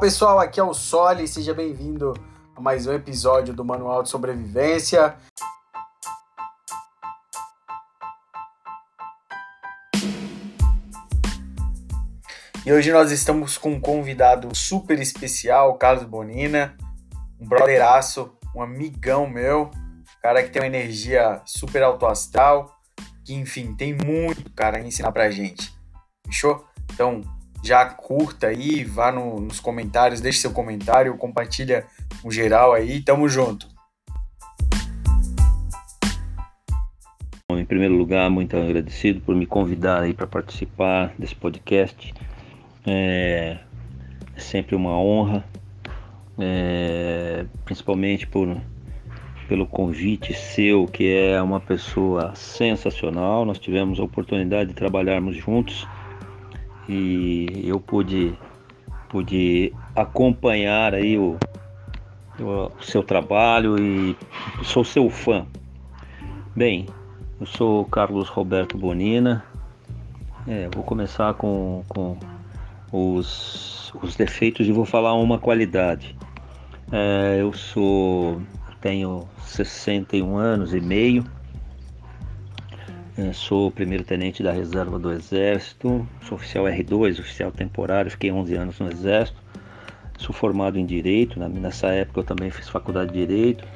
Pessoal, 0.00 0.40
aqui 0.40 0.58
é 0.58 0.62
o 0.64 0.72
Soli, 0.72 1.28
seja 1.28 1.52
bem-vindo 1.52 2.14
a 2.56 2.60
mais 2.60 2.86
um 2.86 2.92
episódio 2.94 3.52
do 3.52 3.62
Manual 3.62 4.02
de 4.02 4.08
Sobrevivência. 4.08 5.14
E 12.64 12.72
hoje 12.72 12.90
nós 12.90 13.10
estamos 13.10 13.58
com 13.58 13.72
um 13.72 13.80
convidado 13.80 14.56
super 14.56 14.98
especial, 14.98 15.76
Carlos 15.76 16.04
Bonina, 16.04 16.74
um 17.38 17.46
brotheraço, 17.46 18.34
um 18.56 18.62
amigão 18.62 19.28
meu, 19.28 19.70
cara 20.22 20.42
que 20.42 20.48
tem 20.48 20.62
uma 20.62 20.66
energia 20.66 21.42
super 21.44 21.82
alto 21.82 22.06
astral, 22.06 22.74
que 23.22 23.34
enfim, 23.34 23.74
tem 23.74 23.94
muito, 23.94 24.50
cara, 24.52 24.78
a 24.78 24.80
ensinar 24.80 25.12
pra 25.12 25.30
gente. 25.30 25.70
Fechou? 26.24 26.64
Então, 26.90 27.20
já 27.62 27.84
curta 27.84 28.48
aí, 28.48 28.84
vá 28.84 29.12
no, 29.12 29.40
nos 29.40 29.60
comentários, 29.60 30.20
deixe 30.20 30.38
seu 30.38 30.52
comentário, 30.52 31.16
compartilha 31.16 31.84
com 32.22 32.30
geral 32.30 32.72
aí, 32.72 33.00
tamo 33.00 33.28
junto. 33.28 33.68
Em 37.50 37.64
primeiro 37.64 37.94
lugar, 37.94 38.30
muito 38.30 38.56
agradecido 38.56 39.20
por 39.20 39.34
me 39.34 39.44
convidar 39.44 40.02
aí 40.02 40.14
para 40.14 40.26
participar 40.26 41.12
desse 41.18 41.34
podcast. 41.34 42.14
É, 42.86 43.58
é 44.34 44.40
sempre 44.40 44.74
uma 44.74 44.96
honra, 44.98 45.44
é, 46.38 47.44
principalmente 47.64 48.26
por, 48.26 48.56
pelo 49.48 49.66
convite 49.66 50.32
seu, 50.32 50.86
que 50.86 51.12
é 51.12 51.42
uma 51.42 51.60
pessoa 51.60 52.34
sensacional. 52.34 53.44
Nós 53.44 53.58
tivemos 53.58 54.00
a 54.00 54.04
oportunidade 54.04 54.70
de 54.70 54.74
trabalharmos 54.74 55.36
juntos 55.36 55.86
e 56.88 57.62
eu 57.64 57.78
pude, 57.80 58.34
pude 59.08 59.72
acompanhar 59.94 60.94
aí 60.94 61.18
o, 61.18 61.36
o 62.38 62.82
seu 62.82 63.02
trabalho 63.02 63.78
e 63.78 64.16
sou 64.62 64.84
seu 64.84 65.08
fã. 65.08 65.46
Bem, 66.54 66.86
eu 67.40 67.46
sou 67.46 67.84
Carlos 67.84 68.28
Roberto 68.28 68.76
Bonina. 68.76 69.44
É, 70.46 70.68
vou 70.74 70.82
começar 70.82 71.34
com, 71.34 71.84
com 71.88 72.16
os, 72.92 73.92
os 74.02 74.16
defeitos 74.16 74.66
e 74.66 74.72
vou 74.72 74.84
falar 74.84 75.14
uma 75.14 75.38
qualidade. 75.38 76.16
É, 76.90 77.38
eu 77.40 77.52
sou 77.52 78.40
tenho 78.80 79.28
61 79.44 80.36
anos 80.36 80.72
e 80.74 80.80
meio 80.80 81.24
sou 83.32 83.70
primeiro 83.70 84.04
tenente 84.04 84.42
da 84.42 84.52
reserva 84.52 84.98
do 84.98 85.12
Exército, 85.12 86.06
sou 86.22 86.36
oficial 86.36 86.64
R2, 86.64 87.20
oficial 87.20 87.50
temporário, 87.50 88.10
fiquei 88.10 88.30
11 88.30 88.54
anos 88.54 88.78
no 88.80 88.90
Exército. 88.90 89.40
Sou 90.18 90.34
formado 90.34 90.78
em 90.78 90.84
Direito, 90.84 91.40
nessa 91.40 91.88
época 91.88 92.20
eu 92.20 92.24
também 92.24 92.50
fiz 92.50 92.68
faculdade 92.68 93.12
de 93.12 93.26
Direito. 93.26 93.66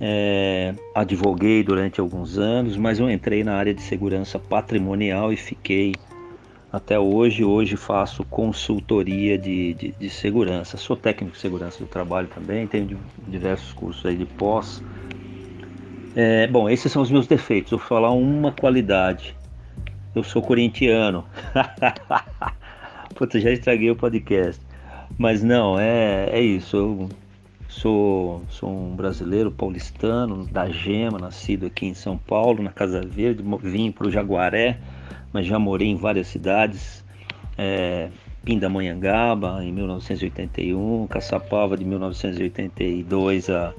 É, 0.00 0.74
advoguei 0.94 1.62
durante 1.62 2.00
alguns 2.00 2.38
anos, 2.38 2.76
mas 2.76 2.98
eu 2.98 3.10
entrei 3.10 3.44
na 3.44 3.54
área 3.54 3.74
de 3.74 3.82
segurança 3.82 4.38
patrimonial 4.38 5.32
e 5.32 5.36
fiquei 5.36 5.94
até 6.72 6.98
hoje. 6.98 7.44
Hoje 7.44 7.76
faço 7.76 8.24
consultoria 8.24 9.38
de, 9.38 9.74
de, 9.74 9.92
de 9.92 10.10
segurança. 10.10 10.76
Sou 10.76 10.96
técnico 10.96 11.34
de 11.34 11.40
segurança 11.40 11.78
do 11.78 11.86
trabalho 11.86 12.28
também, 12.28 12.66
tenho 12.66 12.98
diversos 13.26 13.72
cursos 13.72 14.04
aí 14.06 14.16
de 14.16 14.26
pós 14.26 14.82
é, 16.16 16.46
bom, 16.46 16.66
esses 16.70 16.90
são 16.90 17.02
os 17.02 17.10
meus 17.10 17.26
defeitos. 17.26 17.72
Vou 17.72 17.78
falar 17.78 18.10
uma 18.10 18.50
qualidade. 18.50 19.36
Eu 20.14 20.24
sou 20.24 20.40
corintiano. 20.40 21.26
Puta, 23.14 23.38
já 23.38 23.50
estraguei 23.50 23.90
o 23.90 23.96
podcast. 23.96 24.60
Mas 25.18 25.42
não, 25.42 25.78
é, 25.78 26.30
é 26.30 26.40
isso. 26.40 26.74
Eu 26.74 27.08
sou, 27.68 28.42
sou 28.48 28.70
um 28.70 28.96
brasileiro 28.96 29.50
paulistano, 29.50 30.46
da 30.46 30.70
Gema, 30.70 31.18
nascido 31.18 31.66
aqui 31.66 31.84
em 31.84 31.92
São 31.92 32.16
Paulo, 32.16 32.62
na 32.62 32.72
Casa 32.72 33.02
Verde. 33.02 33.44
Vim 33.62 33.92
para 33.92 34.06
o 34.06 34.10
Jaguaré, 34.10 34.78
mas 35.34 35.44
já 35.44 35.58
morei 35.58 35.88
em 35.88 35.96
várias 35.96 36.28
cidades. 36.28 37.04
É, 37.58 38.08
Pindamonhangaba, 38.42 39.62
em 39.62 39.70
1981, 39.70 41.06
Caçapava, 41.08 41.76
de 41.76 41.84
1982 41.84 43.50
a 43.50 43.74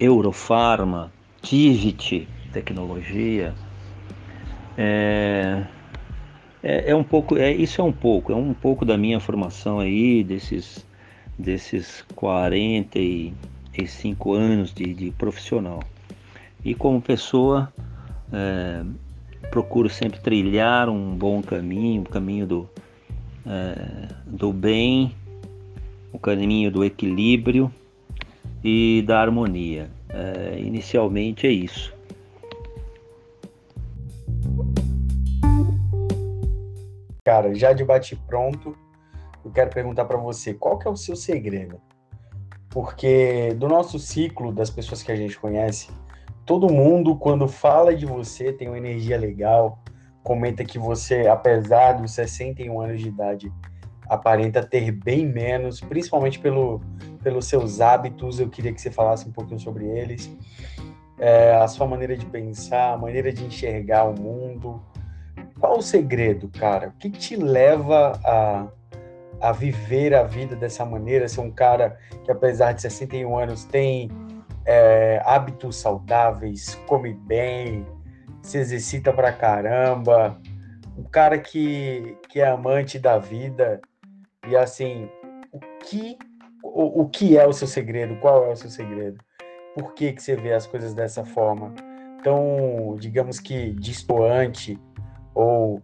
Eurofarma, 0.00 1.12
Tivit, 1.42 2.26
Tecnologia. 2.50 3.52
É, 4.78 5.66
é, 6.62 6.90
é 6.90 6.94
um 6.94 7.02
pouco, 7.02 7.36
é, 7.36 7.52
isso 7.52 7.80
é 7.80 7.84
um 7.84 7.92
pouco, 7.92 8.30
é 8.32 8.36
um 8.36 8.54
pouco 8.54 8.84
da 8.84 8.96
minha 8.96 9.18
formação 9.18 9.80
aí, 9.80 10.22
desses, 10.22 10.86
desses 11.38 12.02
45 12.14 14.32
anos 14.32 14.72
de, 14.72 14.94
de 14.94 15.10
profissional. 15.10 15.82
E 16.64 16.74
como 16.74 17.02
pessoa, 17.02 17.72
é, 18.32 18.84
procuro 19.50 19.90
sempre 19.90 20.20
trilhar 20.20 20.88
um 20.88 21.16
bom 21.16 21.42
caminho, 21.42 22.02
o 22.02 22.08
caminho 22.08 22.46
do, 22.46 22.70
é, 23.44 24.06
do 24.26 24.52
bem, 24.52 25.12
o 26.12 26.18
caminho 26.18 26.70
do 26.70 26.84
equilíbrio 26.84 27.72
e 28.62 29.02
da 29.06 29.20
harmonia. 29.20 29.90
É, 30.08 30.60
inicialmente 30.60 31.46
é 31.46 31.50
isso. 31.50 31.92
Cara, 37.24 37.54
já 37.54 37.72
de 37.72 37.84
bate 37.84 38.16
pronto, 38.16 38.76
eu 39.44 39.50
quero 39.52 39.70
perguntar 39.70 40.06
para 40.06 40.16
você, 40.16 40.52
qual 40.52 40.76
que 40.76 40.88
é 40.88 40.90
o 40.90 40.96
seu 40.96 41.14
segredo? 41.14 41.80
Porque 42.68 43.54
do 43.54 43.68
nosso 43.68 43.96
ciclo, 43.96 44.50
das 44.50 44.70
pessoas 44.70 45.04
que 45.04 45.12
a 45.12 45.14
gente 45.14 45.38
conhece, 45.38 45.88
todo 46.44 46.72
mundo, 46.72 47.14
quando 47.16 47.46
fala 47.46 47.94
de 47.94 48.04
você, 48.04 48.52
tem 48.52 48.66
uma 48.66 48.76
energia 48.76 49.16
legal, 49.16 49.78
comenta 50.24 50.64
que 50.64 50.80
você, 50.80 51.28
apesar 51.28 51.92
dos 51.92 52.10
61 52.10 52.80
anos 52.80 53.00
de 53.00 53.08
idade, 53.08 53.52
aparenta 54.08 54.60
ter 54.60 54.90
bem 54.90 55.24
menos, 55.24 55.80
principalmente 55.80 56.40
pelo, 56.40 56.80
pelos 57.22 57.46
seus 57.46 57.80
hábitos. 57.80 58.40
Eu 58.40 58.48
queria 58.48 58.72
que 58.72 58.80
você 58.80 58.90
falasse 58.90 59.28
um 59.28 59.32
pouquinho 59.32 59.60
sobre 59.60 59.86
eles, 59.86 60.28
é, 61.20 61.54
a 61.54 61.68
sua 61.68 61.86
maneira 61.86 62.16
de 62.16 62.26
pensar, 62.26 62.94
a 62.94 62.98
maneira 62.98 63.32
de 63.32 63.44
enxergar 63.44 64.04
o 64.04 64.20
mundo, 64.20 64.82
qual 65.62 65.78
o 65.78 65.82
segredo, 65.82 66.48
cara? 66.48 66.88
O 66.88 66.92
que 66.98 67.08
te 67.08 67.36
leva 67.36 68.18
a, 68.24 68.66
a 69.40 69.52
viver 69.52 70.12
a 70.12 70.24
vida 70.24 70.56
dessa 70.56 70.84
maneira? 70.84 71.28
Ser 71.28 71.40
um 71.40 71.52
cara 71.52 71.96
que, 72.24 72.32
apesar 72.32 72.72
de 72.72 72.82
61 72.82 73.38
anos, 73.38 73.64
tem 73.64 74.10
é, 74.66 75.22
hábitos 75.24 75.76
saudáveis, 75.76 76.74
come 76.88 77.14
bem, 77.14 77.86
se 78.42 78.58
exercita 78.58 79.12
pra 79.12 79.32
caramba, 79.32 80.36
um 80.98 81.04
cara 81.04 81.38
que, 81.38 82.18
que 82.28 82.40
é 82.40 82.48
amante 82.48 82.98
da 82.98 83.16
vida 83.18 83.80
e 84.48 84.56
assim, 84.56 85.08
o 85.52 85.60
que 85.84 86.18
o, 86.60 87.02
o 87.02 87.08
que 87.08 87.38
é 87.38 87.46
o 87.46 87.52
seu 87.52 87.68
segredo? 87.68 88.16
Qual 88.16 88.44
é 88.46 88.50
o 88.50 88.56
seu 88.56 88.68
segredo? 88.68 89.18
Por 89.76 89.94
que 89.94 90.12
que 90.12 90.20
você 90.20 90.34
vê 90.34 90.54
as 90.54 90.66
coisas 90.66 90.92
dessa 90.92 91.24
forma? 91.24 91.72
Tão, 92.24 92.96
digamos 92.98 93.38
que 93.38 93.70
distoante 93.74 94.76
ou 95.34 95.82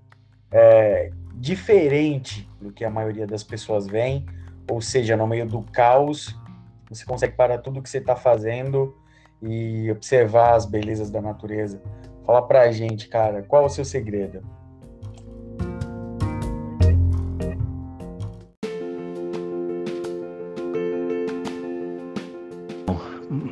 é, 0.51 1.11
diferente 1.35 2.49
do 2.61 2.73
que 2.73 2.85
a 2.85 2.91
maioria 2.91 3.27
das 3.27 3.45
pessoas 3.45 3.87
vem, 3.87 4.27
ou 4.71 4.81
seja, 4.81 5.17
no 5.17 5.27
meio 5.27 5.47
do 5.47 5.63
caos, 5.63 6.37
você 6.89 7.05
consegue 7.05 7.35
parar 7.35 7.59
tudo 7.59 7.83
que 7.83 7.89
você 7.89 7.99
está 7.99 8.17
fazendo 8.17 8.97
e 9.43 9.91
observar 9.91 10.55
as 10.55 10.67
belezas 10.67 11.11
da 11.11 11.21
natureza. 11.21 11.81
Fala 12.27 12.43
pra 12.43 12.71
gente, 12.73 13.09
cara, 13.09 13.43
qual 13.43 13.65
o 13.65 13.69
seu 13.69 13.85
segredo? 13.85 14.43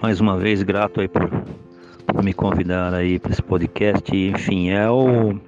Mais 0.03 0.21
uma 0.21 0.37
vez, 0.39 0.63
grato 0.63 1.01
aí 1.01 1.09
por, 1.09 1.29
por 2.07 2.23
me 2.23 2.33
convidar 2.33 2.95
aí 2.95 3.19
para 3.19 3.33
esse 3.33 3.43
podcast. 3.43 4.15
Enfim, 4.15 4.71
é 4.71 4.89
o 4.91 5.39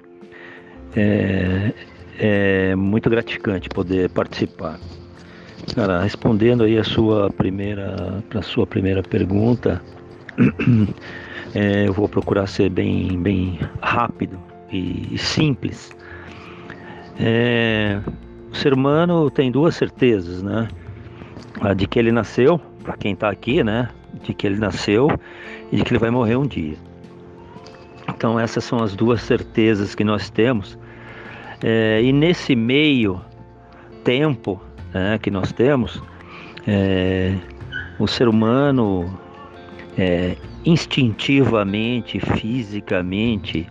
é, 0.95 1.73
é 2.19 2.75
muito 2.75 3.09
gratificante 3.09 3.69
poder 3.69 4.09
participar. 4.09 4.79
Cara, 5.75 6.01
respondendo 6.01 6.63
aí 6.63 6.77
a 6.77 6.83
sua 6.83 7.29
primeira, 7.29 8.23
a 8.33 8.41
sua 8.41 8.65
primeira 8.65 9.03
pergunta, 9.03 9.81
é, 11.53 11.87
eu 11.87 11.93
vou 11.93 12.09
procurar 12.09 12.47
ser 12.47 12.69
bem, 12.69 13.21
bem 13.21 13.59
rápido 13.81 14.39
e, 14.71 15.13
e 15.13 15.17
simples. 15.17 15.91
É, 17.19 17.99
o 18.51 18.55
ser 18.55 18.73
humano 18.73 19.29
tem 19.29 19.51
duas 19.51 19.75
certezas, 19.75 20.41
né? 20.41 20.67
A 21.61 21.73
de 21.73 21.87
que 21.87 21.99
ele 21.99 22.11
nasceu, 22.11 22.59
para 22.83 22.95
quem 22.95 23.13
está 23.13 23.29
aqui, 23.29 23.63
né? 23.63 23.89
De 24.23 24.33
que 24.33 24.47
ele 24.47 24.57
nasceu 24.57 25.09
e 25.71 25.77
de 25.77 25.83
que 25.83 25.91
ele 25.91 25.99
vai 25.99 26.09
morrer 26.09 26.35
um 26.35 26.47
dia. 26.47 26.77
Então 28.19 28.37
essas 28.37 28.65
são 28.65 28.83
as 28.83 28.97
duas 28.97 29.21
certezas 29.21 29.95
que 29.95 30.03
nós 30.03 30.29
temos. 30.29 30.77
É, 31.63 32.01
e 32.03 32.11
nesse 32.11 32.53
meio 32.53 33.21
tempo 34.03 34.61
né, 34.93 35.17
que 35.19 35.31
nós 35.31 35.53
temos, 35.53 36.03
é, 36.67 37.33
o 37.97 38.05
ser 38.07 38.27
humano 38.27 39.17
é, 39.97 40.35
instintivamente, 40.65 42.19
fisicamente, 42.19 43.65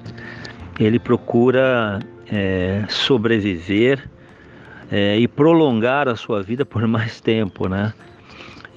ele 0.80 0.98
procura 0.98 2.00
é, 2.32 2.86
sobreviver 2.88 4.08
é, 4.90 5.18
e 5.18 5.28
prolongar 5.28 6.08
a 6.08 6.16
sua 6.16 6.42
vida 6.42 6.64
por 6.64 6.86
mais 6.88 7.20
tempo, 7.20 7.68
né? 7.68 7.92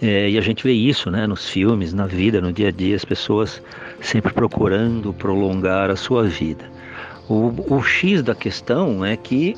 É, 0.01 0.31
e 0.31 0.37
a 0.37 0.41
gente 0.41 0.63
vê 0.65 0.73
isso, 0.73 1.11
né, 1.11 1.27
nos 1.27 1.47
filmes, 1.47 1.93
na 1.93 2.07
vida, 2.07 2.41
no 2.41 2.51
dia 2.51 2.69
a 2.69 2.71
dia, 2.71 2.95
as 2.95 3.05
pessoas 3.05 3.61
sempre 4.01 4.33
procurando 4.33 5.13
prolongar 5.13 5.89
a 5.89 5.95
sua 5.95 6.23
vida. 6.23 6.65
O, 7.29 7.53
o 7.75 7.81
X 7.81 8.21
da 8.21 8.35
questão 8.35 9.05
é 9.05 9.15
que 9.15 9.55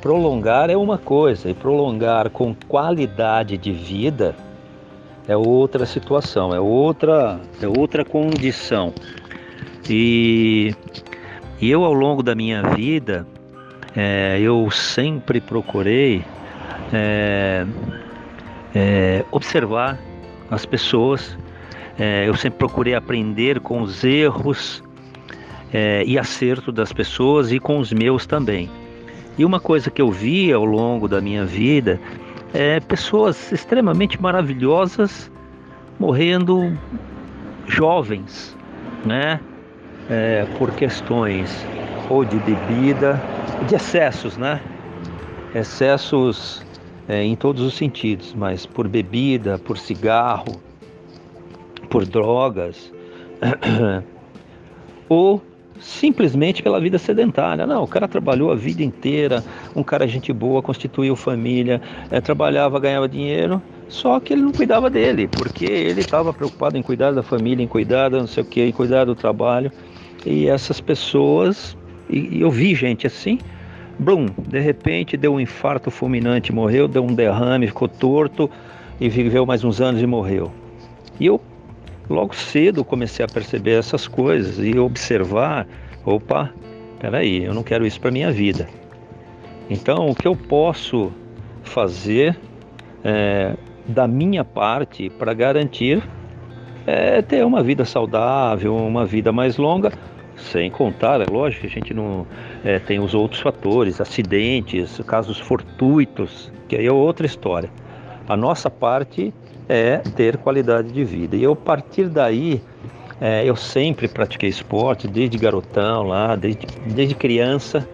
prolongar 0.00 0.70
é 0.70 0.76
uma 0.76 0.96
coisa 0.96 1.50
e 1.50 1.54
prolongar 1.54 2.30
com 2.30 2.54
qualidade 2.68 3.58
de 3.58 3.72
vida 3.72 4.34
é 5.28 5.36
outra 5.36 5.84
situação, 5.84 6.54
é 6.54 6.60
outra, 6.60 7.40
é 7.60 7.66
outra 7.66 8.04
condição. 8.04 8.92
E, 9.88 10.74
e 11.60 11.70
eu 11.70 11.84
ao 11.84 11.92
longo 11.92 12.22
da 12.22 12.34
minha 12.34 12.62
vida 12.74 13.26
é, 13.94 14.38
eu 14.40 14.70
sempre 14.70 15.40
procurei 15.40 16.24
é, 16.92 17.66
é, 18.74 19.24
observar 19.30 19.98
as 20.50 20.64
pessoas, 20.64 21.36
é, 21.98 22.28
eu 22.28 22.34
sempre 22.36 22.58
procurei 22.58 22.94
aprender 22.94 23.60
com 23.60 23.80
os 23.80 24.04
erros 24.04 24.82
é, 25.72 26.04
e 26.04 26.18
acerto 26.18 26.70
das 26.70 26.92
pessoas 26.92 27.50
e 27.52 27.58
com 27.58 27.78
os 27.78 27.92
meus 27.92 28.26
também. 28.26 28.70
E 29.38 29.44
uma 29.44 29.60
coisa 29.60 29.90
que 29.90 30.00
eu 30.00 30.10
vi 30.10 30.52
ao 30.52 30.64
longo 30.64 31.08
da 31.08 31.20
minha 31.20 31.44
vida 31.44 32.00
é 32.54 32.80
pessoas 32.80 33.52
extremamente 33.52 34.20
maravilhosas 34.20 35.30
morrendo 35.98 36.76
jovens, 37.66 38.56
né? 39.04 39.40
É, 40.08 40.46
por 40.56 40.70
questões 40.72 41.66
ou 42.08 42.24
de 42.24 42.38
bebida, 42.38 43.20
de 43.68 43.74
excessos, 43.74 44.36
né? 44.36 44.60
Excessos 45.54 46.64
é, 47.08 47.24
em 47.24 47.34
todos 47.34 47.62
os 47.62 47.74
sentidos, 47.74 48.34
mas 48.34 48.64
por 48.64 48.86
bebida, 48.86 49.58
por 49.58 49.76
cigarro, 49.76 50.60
por 51.96 52.04
drogas, 52.04 52.92
ou 55.08 55.40
simplesmente 55.80 56.62
pela 56.62 56.78
vida 56.78 56.98
sedentária. 56.98 57.66
Não, 57.66 57.84
o 57.84 57.88
cara 57.88 58.06
trabalhou 58.06 58.52
a 58.52 58.54
vida 58.54 58.82
inteira, 58.82 59.42
um 59.74 59.82
cara 59.82 60.06
gente 60.06 60.30
boa, 60.30 60.60
constituiu 60.60 61.16
família, 61.16 61.80
é, 62.10 62.20
trabalhava, 62.20 62.78
ganhava 62.78 63.08
dinheiro, 63.08 63.62
só 63.88 64.20
que 64.20 64.34
ele 64.34 64.42
não 64.42 64.52
cuidava 64.52 64.90
dele, 64.90 65.26
porque 65.26 65.64
ele 65.64 66.02
estava 66.02 66.34
preocupado 66.34 66.76
em 66.76 66.82
cuidar 66.82 67.12
da 67.12 67.22
família, 67.22 67.64
em 67.64 67.66
cuidar 67.66 68.10
não 68.10 68.26
sei 68.26 68.42
o 68.42 68.46
que, 68.46 68.62
em 68.62 68.72
cuidar 68.72 69.06
do 69.06 69.14
trabalho. 69.14 69.72
E 70.26 70.48
essas 70.48 70.82
pessoas 70.82 71.74
e, 72.10 72.36
e 72.36 72.40
eu 72.42 72.50
vi 72.50 72.74
gente 72.74 73.06
assim, 73.06 73.38
blum, 73.98 74.26
de 74.36 74.60
repente 74.60 75.16
deu 75.16 75.32
um 75.32 75.40
infarto 75.40 75.90
fulminante, 75.90 76.52
morreu, 76.52 76.86
deu 76.88 77.02
um 77.02 77.14
derrame, 77.14 77.66
ficou 77.66 77.88
torto 77.88 78.50
e 79.00 79.08
viveu 79.08 79.46
mais 79.46 79.64
uns 79.64 79.80
anos 79.80 80.02
e 80.02 80.06
morreu. 80.06 80.52
E 81.18 81.24
eu 81.24 81.40
logo 82.08 82.34
cedo 82.34 82.84
comecei 82.84 83.24
a 83.24 83.28
perceber 83.28 83.78
essas 83.78 84.06
coisas 84.06 84.58
e 84.58 84.78
observar, 84.78 85.66
opa, 86.04 86.52
peraí, 86.98 87.44
eu 87.44 87.54
não 87.54 87.62
quero 87.62 87.86
isso 87.86 88.00
para 88.00 88.10
minha 88.10 88.30
vida. 88.30 88.68
Então, 89.68 90.08
o 90.08 90.14
que 90.14 90.28
eu 90.28 90.36
posso 90.36 91.12
fazer 91.62 92.36
é, 93.04 93.54
da 93.86 94.06
minha 94.06 94.44
parte 94.44 95.10
para 95.10 95.34
garantir 95.34 96.02
é 96.86 97.20
ter 97.20 97.44
uma 97.44 97.62
vida 97.62 97.84
saudável, 97.84 98.76
uma 98.76 99.04
vida 99.04 99.32
mais 99.32 99.56
longa, 99.56 99.92
sem 100.36 100.70
contar, 100.70 101.20
é 101.20 101.26
lógico 101.28 101.62
que 101.62 101.66
a 101.66 101.70
gente 101.70 101.92
não 101.92 102.26
é, 102.64 102.78
tem 102.78 103.00
os 103.00 103.14
outros 103.14 103.40
fatores, 103.40 104.00
acidentes, 104.00 105.00
casos 105.06 105.40
fortuitos, 105.40 106.52
que 106.68 106.76
aí 106.76 106.86
é 106.86 106.92
outra 106.92 107.26
história. 107.26 107.70
A 108.28 108.36
nossa 108.36 108.70
parte 108.70 109.32
é 109.68 109.98
ter 109.98 110.36
qualidade 110.36 110.92
de 110.92 111.04
vida. 111.04 111.36
E 111.36 111.42
eu, 111.42 111.52
a 111.52 111.56
partir 111.56 112.08
daí, 112.08 112.60
é, 113.20 113.44
eu 113.44 113.56
sempre 113.56 114.08
pratiquei 114.08 114.48
esporte, 114.48 115.08
desde 115.08 115.38
garotão 115.38 116.02
lá, 116.02 116.36
desde, 116.36 116.66
desde 116.94 117.14
criança. 117.14 117.88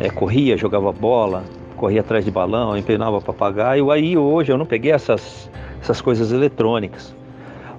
É, 0.00 0.10
corria, 0.10 0.56
jogava 0.56 0.90
bola, 0.90 1.44
corria 1.76 2.00
atrás 2.00 2.24
de 2.24 2.30
balão, 2.30 2.76
empenava 2.76 3.20
papagaio. 3.20 3.90
Aí 3.90 4.16
hoje 4.16 4.50
eu 4.50 4.58
não 4.58 4.66
peguei 4.66 4.92
essas, 4.92 5.50
essas 5.80 6.00
coisas 6.00 6.32
eletrônicas. 6.32 7.14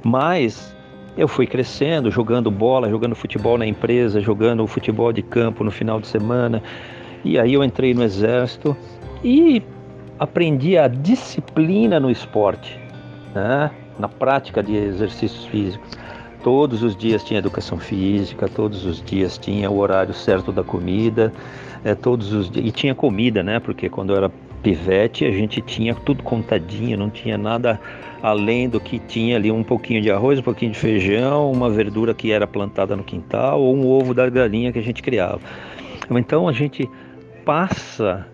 Mas 0.03 0.75
eu 1.17 1.27
fui 1.27 1.47
crescendo, 1.47 2.11
jogando 2.11 2.51
bola, 2.51 2.89
jogando 2.89 3.15
futebol 3.15 3.57
na 3.57 3.65
empresa, 3.65 4.19
jogando 4.19 4.65
futebol 4.67 5.11
de 5.11 5.21
campo 5.21 5.63
no 5.63 5.71
final 5.71 5.99
de 5.99 6.07
semana. 6.07 6.61
E 7.23 7.39
aí 7.39 7.53
eu 7.53 7.63
entrei 7.63 7.93
no 7.93 8.03
exército 8.03 8.75
e 9.23 9.63
aprendi 10.19 10.77
a 10.77 10.87
disciplina 10.87 11.99
no 11.99 12.11
esporte, 12.11 12.79
né? 13.35 13.71
na 13.99 14.07
prática 14.07 14.63
de 14.63 14.75
exercícios 14.75 15.45
físicos. 15.45 15.87
Todos 16.43 16.83
os 16.83 16.95
dias 16.95 17.23
tinha 17.23 17.39
educação 17.39 17.79
física, 17.79 18.47
todos 18.47 18.85
os 18.85 19.01
dias 19.01 19.37
tinha 19.37 19.69
o 19.69 19.77
horário 19.77 20.13
certo 20.13 20.51
da 20.51 20.63
comida, 20.63 21.33
é, 21.83 21.95
todos 21.95 22.33
os 22.33 22.49
dias, 22.49 22.65
e 22.65 22.71
tinha 22.71 22.93
comida, 22.93 23.41
né? 23.41 23.59
Porque 23.59 23.89
quando 23.89 24.11
eu 24.11 24.17
era 24.17 24.31
pivete 24.61 25.25
a 25.25 25.31
gente 25.31 25.61
tinha 25.61 25.93
tudo 25.93 26.23
contadinho, 26.23 26.97
não 26.97 27.09
tinha 27.09 27.37
nada 27.37 27.79
além 28.21 28.67
do 28.67 28.79
que 28.79 28.97
tinha 28.97 29.35
ali 29.35 29.51
um 29.51 29.63
pouquinho 29.63 30.01
de 30.01 30.11
arroz, 30.11 30.39
um 30.39 30.43
pouquinho 30.43 30.71
de 30.71 30.79
feijão, 30.79 31.51
uma 31.51 31.69
verdura 31.69 32.13
que 32.13 32.31
era 32.31 32.47
plantada 32.47 32.95
no 32.95 33.03
quintal 33.03 33.61
ou 33.61 33.75
um 33.75 33.87
ovo 33.87 34.13
da 34.13 34.27
galinha 34.29 34.71
que 34.71 34.79
a 34.79 34.83
gente 34.83 35.01
criava. 35.03 35.41
Então 36.09 36.47
a 36.47 36.51
gente 36.51 36.89
passa, 37.43 38.25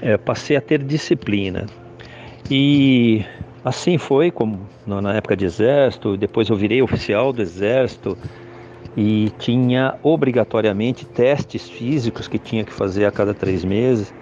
é, 0.00 0.16
passei 0.16 0.56
a 0.56 0.60
ter 0.60 0.82
disciplina. 0.82 1.66
E 2.50 3.24
assim 3.66 3.98
foi, 3.98 4.30
como 4.30 4.60
na 4.86 5.14
época 5.14 5.36
de 5.36 5.44
exército, 5.44 6.16
depois 6.16 6.48
eu 6.48 6.54
virei 6.54 6.80
oficial 6.80 7.32
do 7.32 7.42
exército 7.42 8.16
e 8.96 9.32
tinha 9.40 9.96
obrigatoriamente 10.04 11.04
testes 11.04 11.68
físicos 11.68 12.28
que 12.28 12.38
tinha 12.38 12.62
que 12.62 12.72
fazer 12.72 13.06
a 13.06 13.10
cada 13.10 13.34
três 13.34 13.64
meses. 13.64 14.14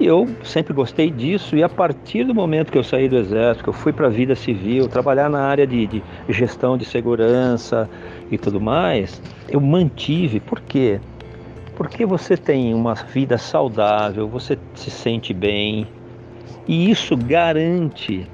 E 0.00 0.06
eu 0.06 0.28
sempre 0.42 0.74
gostei 0.74 1.12
disso, 1.12 1.56
e 1.56 1.62
a 1.62 1.68
partir 1.68 2.24
do 2.24 2.34
momento 2.34 2.72
que 2.72 2.76
eu 2.76 2.82
saí 2.82 3.08
do 3.08 3.16
Exército, 3.16 3.62
que 3.62 3.70
eu 3.70 3.72
fui 3.72 3.92
para 3.92 4.08
a 4.08 4.10
vida 4.10 4.34
civil, 4.34 4.88
trabalhar 4.88 5.30
na 5.30 5.40
área 5.40 5.66
de, 5.66 5.86
de, 5.86 6.02
gestão 6.28 6.76
de 6.76 6.84
segurança 6.84 7.88
e 8.30 8.36
tudo 8.36 8.60
mais, 8.60 9.22
eu 9.48 9.60
mantive. 9.60 10.40
Por 10.40 10.60
quê? 10.60 11.00
Porque 11.76 12.04
você 12.04 12.36
tem 12.36 12.74
uma 12.74 12.92
vida 12.94 13.38
saudável, 13.38 14.28
você 14.28 14.58
se 14.74 14.90
sente 14.90 15.32
bem, 15.32 15.86
e 16.68 16.90
isso 16.90 17.16
garante. 17.16 18.28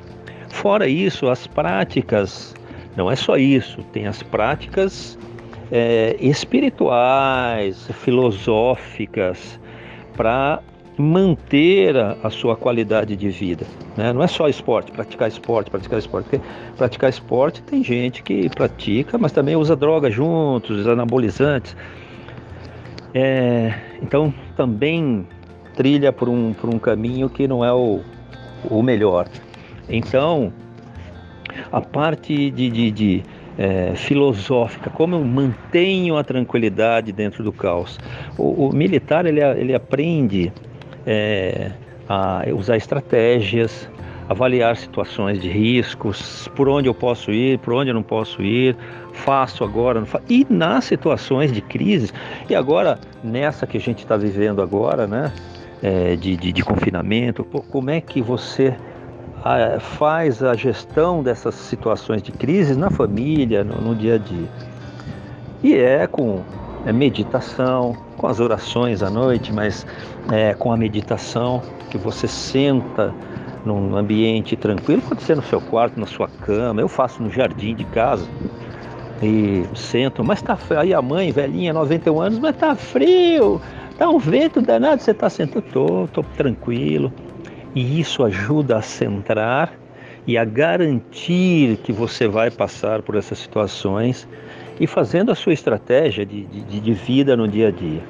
Fora 0.53 0.87
isso, 0.87 1.29
as 1.29 1.47
práticas, 1.47 2.55
não 2.95 3.11
é 3.11 3.17
só 3.17 3.37
isso, 3.37 3.83
tem 3.85 4.07
as 4.07 4.23
práticas 4.23 5.19
é, 5.73 6.15
espirituais, 6.21 7.89
filosóficas, 7.95 9.59
para 10.15 10.61
manter 10.97 11.97
a, 11.97 12.17
a, 12.23 12.31
sua 12.31 12.55
qualidade 12.55 13.17
de 13.17 13.31
vida. 13.31 13.67
Né? 13.97 14.13
Não 14.13 14.23
é 14.23 14.29
só 14.29 14.47
esporte, 14.47 14.93
praticar 14.93 15.27
esporte, 15.27 15.71
praticar 15.71 15.99
esporte. 15.99 16.29
Porque 16.29 16.47
praticar 16.77 17.11
esporte 17.11 17.63
tem 17.63 17.83
gente 17.83 18.23
que 18.23 18.49
pratica, 18.51 19.17
mas 19.19 19.33
também 19.33 19.57
usa 19.57 19.75
droga 19.75 20.11
juntos, 20.11 20.87
anabolizantes. 20.87 21.75
É, 23.15 23.75
então 24.01 24.33
também 24.55 25.27
trilha 25.75 26.13
por 26.13 26.29
um, 26.29 26.53
por 26.53 26.73
um 26.73 26.79
caminho 26.79 27.29
que 27.29 27.49
não 27.49 27.65
é 27.65 27.73
o, 27.73 28.01
o 28.71 28.83
melhor. 28.83 29.27
Então, 29.89 30.53
a 31.71 31.81
parte 31.81 32.51
de, 32.51 32.71
de, 32.71 32.91
de 32.91 33.25
é, 33.59 33.95
filosófica, 33.95 34.91
como 34.91 35.17
eu 35.17 35.25
mantenho 35.25 36.17
a 36.17 36.25
tranquilidade 36.25 37.13
dentro 37.13 37.43
do 37.45 37.53
caos. 37.53 37.99
O, 38.39 38.69
o 38.69 38.75
militar 38.75 39.27
ele, 39.27 39.41
ele 39.41 39.75
aprende 39.75 40.53
é, 41.07 41.73
a 42.09 42.45
usar 42.55 42.77
estratégias, 42.77 43.89
avaliar 44.29 44.77
situações 44.77 45.41
de 45.41 45.49
riscos, 45.49 46.49
por 46.55 46.69
onde 46.69 46.89
eu 46.89 46.95
posso 46.95 47.31
ir, 47.31 47.59
por 47.59 47.75
onde 47.75 47.91
eu 47.91 47.95
não 47.95 48.03
posso 48.03 48.43
ir, 48.43 48.77
faço 49.13 49.65
agora? 49.65 50.03
E 50.29 50.47
nas 50.49 50.85
situações 50.85 51.53
de 51.53 51.61
crise, 51.61 52.11
e 52.49 52.55
agora 52.55 52.99
nessa 53.23 53.67
que 53.67 53.77
a 53.77 53.81
gente 53.81 53.99
está 53.99 54.17
vivendo 54.17 54.63
agora, 54.63 55.07
né? 55.07 55.33
É, 55.83 56.15
de, 56.15 56.37
de, 56.37 56.53
de, 56.53 56.63
confinamento, 56.63 57.43
como 57.43 57.91
é 57.91 58.01
que 58.01 58.23
você 58.23 58.73
a, 59.45 59.81
faz 59.81 60.43
a 60.43 60.55
gestão 60.55 61.23
dessas 61.23 61.55
situações 61.55 62.23
de 62.23 62.33
crise 62.33 62.75
na 62.75 62.91
família, 62.91 63.65
no, 63.65 63.81
no 63.81 63.95
dia 63.95 64.15
a 64.15 64.19
dia? 64.19 64.49
E 65.63 65.75
é 65.75 66.07
com 66.07 66.41
é 66.85 66.93
meditação, 66.93 67.97
com 68.17 68.27
as 68.27 68.41
orações 68.41 69.03
à 69.03 69.11
noite, 69.11 69.53
mas 69.53 69.87
é, 70.33 70.53
com 70.55 70.73
a 70.73 70.77
meditação, 70.77 71.63
que 71.91 71.97
você 71.97 72.27
senta 72.27 73.15
num 73.65 73.97
ambiente 73.97 74.57
tranquilo, 74.57 75.01
pode 75.03 75.23
ser 75.23 75.37
no 75.37 75.43
seu 75.43 75.61
quarto, 75.61 76.01
na 76.01 76.07
sua 76.07 76.29
cama, 76.29 76.81
eu 76.81 76.89
faço 76.89 77.23
no 77.23 77.31
jardim 77.31 77.75
de 77.77 77.85
casa 77.85 78.27
e 79.23 79.65
sento, 79.77 80.25
mas 80.25 80.43
tá 80.43 80.59
aí 80.77 80.93
a 80.93 81.01
mãe, 81.01 81.31
velhinha, 81.31 81.73
91 81.73 82.21
anos, 82.21 82.39
mas 82.41 82.57
tá 82.57 82.75
frio, 82.75 83.61
tá 83.97 84.09
um 84.09 84.19
vento 84.19 84.61
danado, 84.61 85.01
você 85.01 85.15
tá 85.15 85.31
sentado, 85.31 85.63
tô, 85.73 86.09
tô 86.13 86.25
tranquilo. 86.37 87.13
E 87.75 88.01
isso 88.01 88.23
ajuda 88.25 88.77
a 88.77 88.83
centrar 88.83 89.73
e 90.27 90.39
a 90.39 90.45
garantir 90.45 91.79
que 91.79 91.93
você 91.93 92.29
vai 92.29 92.51
passar 92.51 93.03
por 93.03 93.17
essas 93.17 93.39
situações 93.39 94.29
e 94.79 94.87
fazendo 94.87 95.33
a 95.33 95.35
sua 95.35 95.53
estratégia 95.53 96.25
de, 96.25 96.45
de, 96.45 96.81
de 96.81 96.93
vida 96.93 97.37
no 97.37 97.49
dia 97.49 97.69
a 97.69 97.71
dia. 97.71 98.03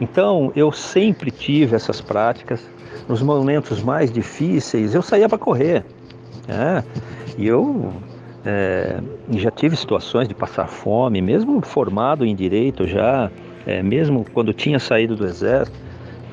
Então, 0.00 0.52
eu 0.54 0.70
sempre 0.70 1.30
tive 1.30 1.74
essas 1.74 2.00
práticas. 2.00 2.68
Nos 3.08 3.22
momentos 3.22 3.82
mais 3.82 4.12
difíceis, 4.12 4.94
eu 4.94 5.02
saía 5.02 5.28
para 5.28 5.38
correr. 5.38 5.84
Né? 6.46 6.84
E 7.36 7.46
eu 7.46 7.92
é, 8.44 9.00
já 9.30 9.50
tive 9.50 9.76
situações 9.76 10.28
de 10.28 10.34
passar 10.34 10.68
fome, 10.68 11.20
mesmo 11.20 11.60
formado 11.60 12.24
em 12.24 12.34
direito, 12.34 12.86
já, 12.86 13.30
é, 13.66 13.82
mesmo 13.82 14.24
quando 14.32 14.52
tinha 14.52 14.78
saído 14.78 15.16
do 15.16 15.26
exército, 15.26 15.78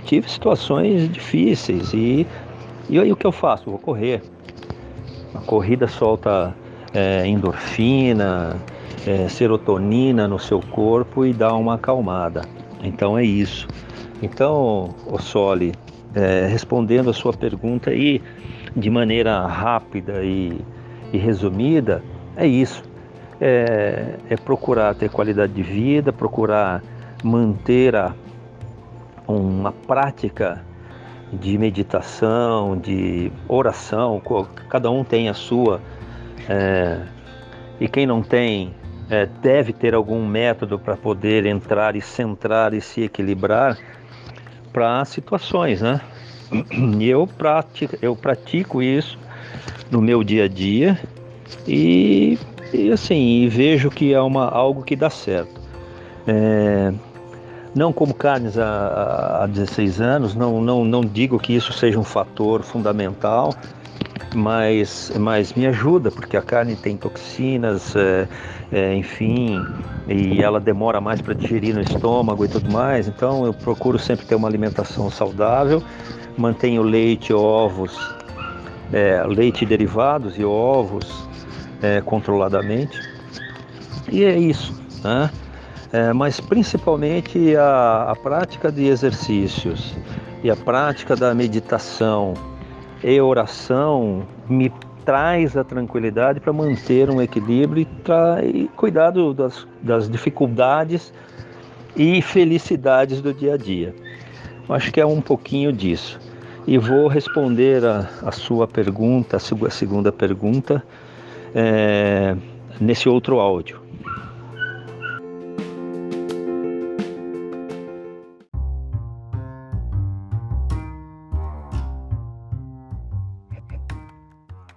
tive 0.06 0.30
situações 0.30 1.12
difíceis. 1.12 1.94
E, 1.94 2.28
e 2.90 3.00
aí 3.00 3.12
o 3.12 3.16
que 3.16 3.26
eu 3.26 3.32
faço? 3.32 3.70
Vou 3.70 3.80
correr. 3.80 4.22
A 5.34 5.40
corrida 5.40 5.88
solta 5.88 6.56
é, 6.94 7.28
endorfina, 7.28 8.58
é, 9.06 9.28
serotonina 9.28 10.28
no 10.28 10.40
seu 10.40 10.60
corpo 10.60 11.26
e 11.26 11.34
dá 11.34 11.54
uma 11.54 11.76
acalmada. 11.76 12.44
Então 12.84 13.18
é 13.18 13.24
isso. 13.24 13.68
Então, 14.22 14.96
o 15.08 15.20
Soli, 15.20 15.74
é, 16.14 16.48
respondendo 16.48 17.10
a 17.10 17.14
sua 17.14 17.34
pergunta 17.34 17.90
aí 17.90 18.22
de 18.76 18.90
maneira 18.90 19.46
rápida 19.46 20.24
e, 20.24 20.62
e 21.12 21.18
resumida, 21.18 22.04
é 22.36 22.48
isso. 22.48 22.84
É, 23.42 24.16
é, 24.30 24.38
procurar 24.38 24.96
ter 24.96 25.10
qualidade 25.10 25.52
de 25.52 25.62
vida, 25.62 26.14
procurar 26.14 26.82
manter 27.24 27.96
a, 27.96 28.14
uma 29.28 29.72
prática 29.72 30.64
de 31.34 31.58
meditação, 31.58 32.78
de 32.78 33.32
oração, 33.48 34.22
cada 34.70 34.90
um 34.90 35.04
tem 35.04 35.30
a 35.30 35.34
sua. 35.34 35.82
É, 36.48 37.02
e 37.80 37.88
quem 37.88 38.06
não 38.06 38.22
tem, 38.22 38.74
é, 39.10 39.26
deve 39.42 39.74
ter 39.74 39.94
algum 39.94 40.26
método 40.26 40.80
para 40.80 40.96
poder 40.96 41.46
entrar 41.46 41.96
e 41.96 42.02
centrar 42.02 42.74
e 42.74 42.82
se 42.82 43.02
equilibrar 43.02 43.78
para 44.72 45.04
situações, 45.06 45.82
né? 45.82 46.02
E 47.00 47.10
eu 47.10 47.28
pratico, 47.28 47.98
eu 48.02 48.16
pratico 48.16 48.82
isso 48.82 49.18
no 49.90 50.02
meu 50.02 50.24
dia 50.24 50.46
a 50.46 50.48
dia 50.48 51.00
e, 51.68 52.38
e 52.74 52.92
assim 52.92 53.44
e 53.44 53.50
vejo 53.50 53.90
que 53.90 54.14
é 54.14 54.22
uma, 54.22 54.48
algo 54.48 54.84
que 54.84 54.96
dá 54.96 55.10
certo. 55.10 55.62
É, 56.28 56.94
não 57.76 57.92
como 57.92 58.14
carnes 58.14 58.58
há, 58.58 59.42
há 59.44 59.48
16 59.48 60.00
anos, 60.00 60.34
não, 60.34 60.62
não, 60.62 60.86
não 60.86 61.02
digo 61.02 61.38
que 61.38 61.54
isso 61.54 61.74
seja 61.74 62.00
um 62.00 62.04
fator 62.04 62.64
fundamental, 62.64 63.54
mas, 64.34 65.12
mas 65.20 65.54
me 65.54 65.68
ajuda, 65.68 66.10
porque 66.10 66.38
a 66.38 66.42
carne 66.42 66.76
tem 66.78 66.96
toxinas, 66.96 67.94
é, 67.96 68.28
é, 68.72 68.96
enfim, 68.96 69.62
e 70.08 70.42
ela 70.42 70.60
demora 70.60 71.02
mais 71.02 71.22
para 71.22 71.34
digerir 71.34 71.76
no 71.76 71.82
estômago 71.82 72.46
e 72.46 72.48
tudo 72.48 72.72
mais. 72.72 73.10
Então 73.10 73.46
eu 73.46 73.54
procuro 73.54 74.00
sempre 74.00 74.26
ter 74.26 74.36
uma 74.36 74.48
alimentação 74.48 75.10
saudável, 75.10 75.84
mantenho 76.38 76.82
leite, 76.82 77.34
ovos, 77.34 77.98
é, 78.94 79.22
leite 79.28 79.66
derivados 79.66 80.38
e 80.38 80.46
ovos 80.46 81.28
é, 81.82 82.02
controladamente. 82.02 83.00
E 84.10 84.24
é 84.24 84.38
isso, 84.38 84.74
né? 85.04 85.30
É, 85.96 86.12
mas 86.12 86.42
principalmente 86.42 87.56
a, 87.56 88.12
a 88.12 88.16
prática 88.18 88.70
de 88.70 88.86
exercícios 88.86 89.96
e 90.44 90.52
a 90.52 90.56
prática 90.56 91.16
da 91.16 91.34
meditação 91.34 92.34
e 93.02 93.22
oração 93.22 94.24
me 94.50 94.70
traz 95.06 95.56
a 95.56 95.64
tranquilidade 95.64 96.42
para 96.42 96.52
manter 96.52 97.10
um 97.10 97.22
equilíbrio 97.22 97.88
e, 98.44 98.64
e 98.64 98.68
cuidar 98.76 99.12
do, 99.12 99.34
das, 99.34 99.66
das 99.82 100.10
dificuldades 100.10 101.14
e 101.96 102.22
felicidades 102.22 103.22
do 103.22 103.34
dia 103.34 103.54
a 103.54 103.58
dia. 103.58 103.96
Acho 104.68 104.92
que 104.92 105.00
é 105.00 105.06
um 105.06 105.22
pouquinho 105.22 105.72
disso. 105.72 106.20
E 106.68 106.78
vou 106.78 107.08
responder 107.08 107.86
a, 107.86 108.10
a 108.22 108.34
sua 108.34 108.68
pergunta, 108.68 109.38
a 109.38 109.40
sua 109.40 109.70
segunda 109.70 110.12
pergunta, 110.12 110.84
é, 111.54 112.36
nesse 112.82 113.08
outro 113.08 113.40
áudio. 113.40 113.85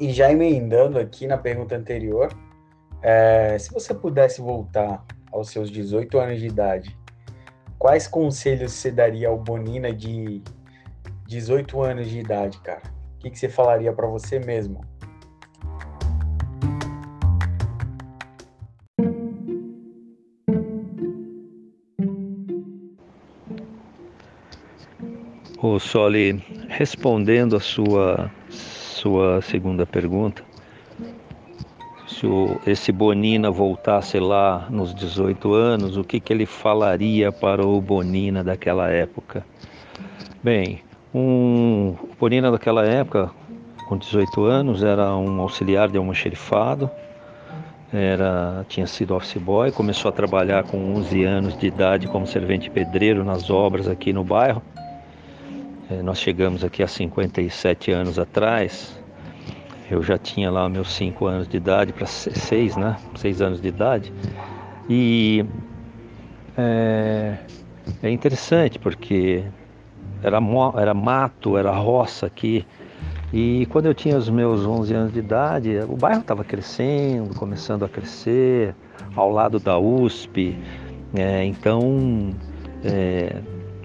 E 0.09 0.12
já 0.15 0.33
emendando 0.33 0.99
aqui 0.99 1.27
na 1.27 1.37
pergunta 1.37 1.77
anterior, 1.77 2.33
é, 3.03 3.59
se 3.59 3.71
você 3.71 3.93
pudesse 3.93 4.41
voltar 4.41 5.05
aos 5.31 5.50
seus 5.50 5.71
18 5.71 6.19
anos 6.19 6.41
de 6.41 6.47
idade, 6.47 6.99
quais 7.79 8.09
conselhos 8.09 8.73
você 8.73 8.91
daria 8.91 9.29
ao 9.29 9.37
Bonina 9.37 9.93
de 9.93 10.43
18 11.27 11.83
anos 11.83 12.09
de 12.09 12.21
idade, 12.21 12.59
cara? 12.62 12.81
O 13.17 13.19
que, 13.19 13.29
que 13.29 13.38
você 13.38 13.50
falaria 13.50 13.93
para 13.93 14.07
você 14.07 14.38
mesmo? 14.38 14.81
O 25.62 25.79
Soli, 25.79 26.43
respondendo 26.71 27.57
a 27.57 27.61
sua 27.61 28.33
sua 28.99 29.40
segunda 29.40 29.87
pergunta, 29.87 30.43
se 32.07 32.26
o, 32.26 32.61
esse 32.67 32.90
Bonina 32.90 33.50
voltasse 33.50 34.19
lá 34.19 34.67
nos 34.71 34.95
18 34.95 35.52
anos, 35.52 35.97
o 35.97 36.02
que, 36.02 36.19
que 36.19 36.33
ele 36.33 36.47
falaria 36.47 37.31
para 37.31 37.64
o 37.64 37.81
Bonina 37.81 38.43
daquela 38.43 38.90
época? 38.90 39.45
Bem, 40.43 40.83
um 41.14 41.95
o 42.02 42.11
Bonina 42.19 42.50
daquela 42.50 42.85
época, 42.85 43.31
com 43.88 43.97
18 43.97 44.43
anos, 44.45 44.83
era 44.83 45.14
um 45.17 45.40
auxiliar 45.40 45.88
de 45.88 45.97
almoxerifado, 45.97 46.90
era, 47.93 48.67
tinha 48.69 48.87
sido 48.87 49.14
office 49.14 49.40
boy, 49.40 49.71
começou 49.71 50.09
a 50.09 50.12
trabalhar 50.12 50.64
com 50.64 50.95
11 50.97 51.25
anos 51.25 51.57
de 51.57 51.69
idade 51.69 52.09
como 52.09 52.26
servente 52.26 52.69
pedreiro 52.69 53.25
nas 53.25 53.49
obras 53.49 53.87
aqui 53.87 54.12
no 54.12 54.25
bairro. 54.25 54.62
É, 55.90 56.02
nós 56.02 56.18
chegamos 56.18 56.62
aqui 56.62 56.83
há 56.83 56.88
57 56.88 57.90
anos 57.90 58.18
atrás. 58.18 58.99
Eu 59.90 60.02
já 60.02 60.18
tinha 60.18 60.50
lá 60.50 60.68
meus 60.68 60.92
5 60.92 61.26
anos 61.26 61.49
de 61.49 61.57
idade, 61.57 61.95
para 61.95 62.04
6, 62.07 62.76
né? 62.76 62.97
6 63.14 63.40
anos 63.40 63.61
de 63.61 63.68
idade. 63.68 64.12
E 64.88 65.47
é, 66.59 67.38
é 68.02 68.11
interessante 68.11 68.78
porque 68.78 69.42
era, 70.23 70.38
era 70.76 70.92
mato, 70.92 71.57
era 71.57 71.71
roça 71.71 72.26
aqui. 72.26 72.66
E 73.33 73.66
quando 73.71 73.87
eu 73.87 73.95
tinha 73.95 74.18
os 74.18 74.28
meus 74.28 74.66
11 74.66 74.95
anos 74.95 75.12
de 75.12 75.21
idade, 75.21 75.78
o 75.88 75.97
bairro 75.97 76.21
estava 76.21 76.45
crescendo, 76.45 77.35
começando 77.35 77.85
a 77.85 77.88
crescer, 77.88 78.75
ao 79.16 79.30
lado 79.30 79.59
da 79.59 79.78
USP. 79.78 80.54
É, 81.14 81.45
então, 81.45 82.35
é, 82.85 83.37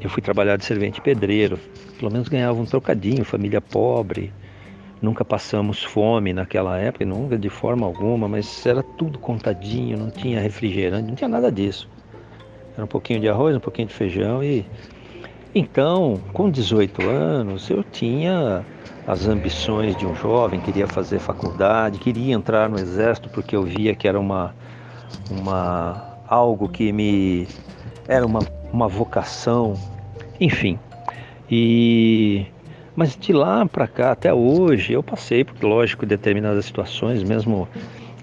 eu 0.03 0.09
fui 0.09 0.21
trabalhar 0.21 0.57
de 0.57 0.65
servente 0.65 1.01
pedreiro 1.01 1.59
pelo 2.03 2.11
menos 2.11 2.27
ganhava 2.27 2.59
um 2.59 2.65
trocadinho, 2.65 3.23
família 3.23 3.61
pobre. 3.61 4.33
Nunca 5.01 5.23
passamos 5.23 5.81
fome 5.83 6.33
naquela 6.33 6.77
época, 6.77 7.05
nunca 7.05 7.37
de 7.37 7.49
forma 7.49 7.85
alguma, 7.85 8.27
mas 8.27 8.65
era 8.65 8.83
tudo 8.83 9.17
contadinho, 9.17 9.97
não 9.97 10.09
tinha 10.09 10.39
refrigerante, 10.41 11.07
não 11.07 11.15
tinha 11.15 11.29
nada 11.29 11.49
disso. 11.49 11.87
Era 12.75 12.83
um 12.83 12.87
pouquinho 12.87 13.21
de 13.21 13.29
arroz, 13.29 13.55
um 13.55 13.59
pouquinho 13.59 13.87
de 13.87 13.93
feijão 13.93 14.43
e 14.43 14.65
então, 15.55 16.19
com 16.33 16.49
18 16.49 17.07
anos, 17.07 17.69
eu 17.69 17.83
tinha 17.83 18.65
as 19.07 19.27
ambições 19.27 19.95
de 19.95 20.05
um 20.05 20.15
jovem, 20.15 20.59
queria 20.59 20.87
fazer 20.87 21.19
faculdade, 21.19 21.99
queria 21.99 22.33
entrar 22.33 22.67
no 22.67 22.79
exército 22.79 23.29
porque 23.29 23.55
eu 23.55 23.63
via 23.63 23.95
que 23.95 24.07
era 24.07 24.19
uma 24.19 24.53
uma 25.29 26.17
algo 26.27 26.67
que 26.67 26.91
me 26.91 27.47
era 28.07 28.25
uma, 28.25 28.41
uma 28.73 28.87
vocação, 28.87 29.75
enfim. 30.41 30.79
E 31.49 32.45
mas 32.95 33.15
de 33.15 33.33
lá 33.33 33.65
para 33.65 33.87
cá 33.87 34.11
até 34.11 34.33
hoje 34.33 34.93
eu 34.93 35.01
passei 35.01 35.43
por 35.43 35.61
lógico 35.63 36.05
determinadas 36.05 36.65
situações, 36.65 37.23
mesmo 37.23 37.67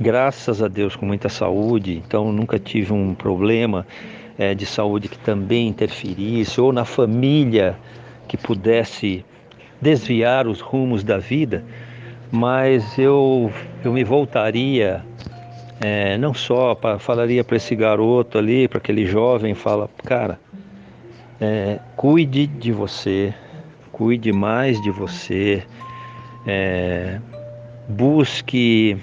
graças 0.00 0.62
a 0.62 0.68
Deus 0.68 0.94
com 0.96 1.06
muita 1.06 1.28
saúde, 1.28 2.02
então 2.04 2.32
nunca 2.32 2.58
tive 2.58 2.92
um 2.92 3.14
problema 3.14 3.86
é, 4.38 4.54
de 4.54 4.66
saúde 4.66 5.08
que 5.08 5.18
também 5.18 5.68
interferisse 5.68 6.60
ou 6.60 6.72
na 6.72 6.84
família 6.84 7.76
que 8.28 8.36
pudesse 8.36 9.24
desviar 9.80 10.46
os 10.46 10.60
rumos 10.60 11.02
da 11.02 11.18
vida, 11.18 11.64
mas 12.30 12.98
eu 12.98 13.52
eu 13.84 13.92
me 13.92 14.04
voltaria 14.04 15.04
é, 15.80 16.18
não 16.18 16.34
só 16.34 16.74
para 16.74 16.98
falaria 16.98 17.42
para 17.42 17.56
esse 17.56 17.74
garoto 17.74 18.36
ali, 18.36 18.68
para 18.68 18.78
aquele 18.78 19.06
jovem, 19.06 19.54
fala, 19.54 19.88
cara, 20.04 20.38
é, 21.40 21.78
cuide 21.96 22.46
de 22.46 22.70
você, 22.70 23.32
cuide 23.90 24.30
mais 24.30 24.80
de 24.82 24.90
você, 24.90 25.62
é, 26.46 27.18
busque 27.88 28.98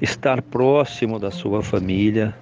estar 0.00 0.40
próximo 0.40 1.18
da 1.18 1.30
sua 1.30 1.62
família, 1.62 2.34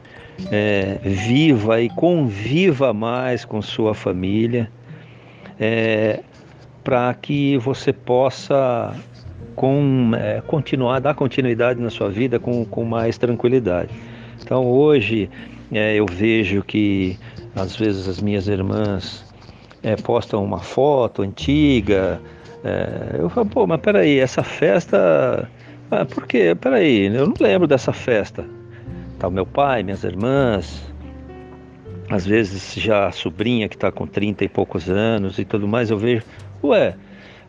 é, 0.52 0.99
viva 1.02 1.80
e 1.80 1.88
conviva 1.90 2.92
mais 2.92 3.44
com 3.44 3.61
sua 3.61 3.94
família, 3.94 4.70
é, 5.58 6.20
para 6.85 7.12
que 7.14 7.58
você 7.58 7.92
possa 7.92 8.94
com, 9.56 10.12
é, 10.14 10.42
continuar, 10.42 11.00
dar 11.00 11.14
continuidade 11.14 11.80
na 11.80 11.90
sua 11.90 12.10
vida 12.10 12.38
com, 12.38 12.64
com 12.64 12.84
mais 12.84 13.18
tranquilidade. 13.18 13.90
Então 14.40 14.64
hoje 14.66 15.28
é, 15.72 15.96
eu 15.96 16.06
vejo 16.06 16.62
que 16.62 17.18
às 17.54 17.75
vezes 17.75 18.06
as 18.06 18.20
minhas 18.20 18.46
irmãs 18.46 19.25
é, 19.82 19.96
postam 19.96 20.44
uma 20.44 20.60
foto 20.60 21.22
antiga. 21.22 22.20
É, 22.62 23.16
eu 23.18 23.30
falo, 23.30 23.48
pô, 23.48 23.66
mas 23.66 23.80
peraí, 23.80 24.18
essa 24.18 24.42
festa. 24.42 25.50
Ah, 25.90 26.04
por 26.04 26.26
quê? 26.26 26.54
Peraí, 26.54 27.06
eu 27.06 27.26
não 27.26 27.34
lembro 27.40 27.66
dessa 27.66 27.92
festa. 27.92 28.44
Tá 29.18 29.28
o 29.28 29.30
meu 29.30 29.46
pai, 29.46 29.82
minhas 29.82 30.04
irmãs, 30.04 30.84
às 32.10 32.26
vezes 32.26 32.75
já 32.75 33.06
a 33.06 33.12
sobrinha 33.12 33.68
que 33.68 33.76
está 33.76 33.90
com 33.90 34.06
30 34.06 34.44
e 34.44 34.48
poucos 34.48 34.90
anos 34.90 35.38
e 35.38 35.44
tudo 35.44 35.66
mais, 35.66 35.90
eu 35.90 35.96
vejo, 35.96 36.22
ué, 36.62 36.94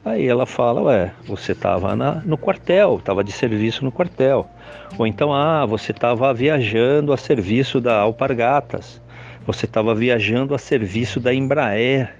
Aí 0.07 0.25
ela 0.25 0.45
fala, 0.45 0.81
ué, 0.83 1.11
você 1.25 1.51
estava 1.51 1.93
no 2.23 2.37
quartel, 2.37 2.95
estava 2.95 3.23
de 3.25 3.31
serviço 3.33 3.83
no 3.83 3.91
quartel. 3.91 4.49
Ou 4.97 5.05
então, 5.05 5.33
ah, 5.33 5.65
você 5.65 5.91
estava 5.91 6.33
viajando 6.33 7.11
a 7.11 7.17
serviço 7.17 7.81
da 7.81 7.99
Alpargatas, 7.99 9.01
você 9.45 9.65
estava 9.65 9.93
viajando 9.93 10.55
a 10.55 10.57
serviço 10.57 11.19
da 11.19 11.33
Embraer. 11.33 12.15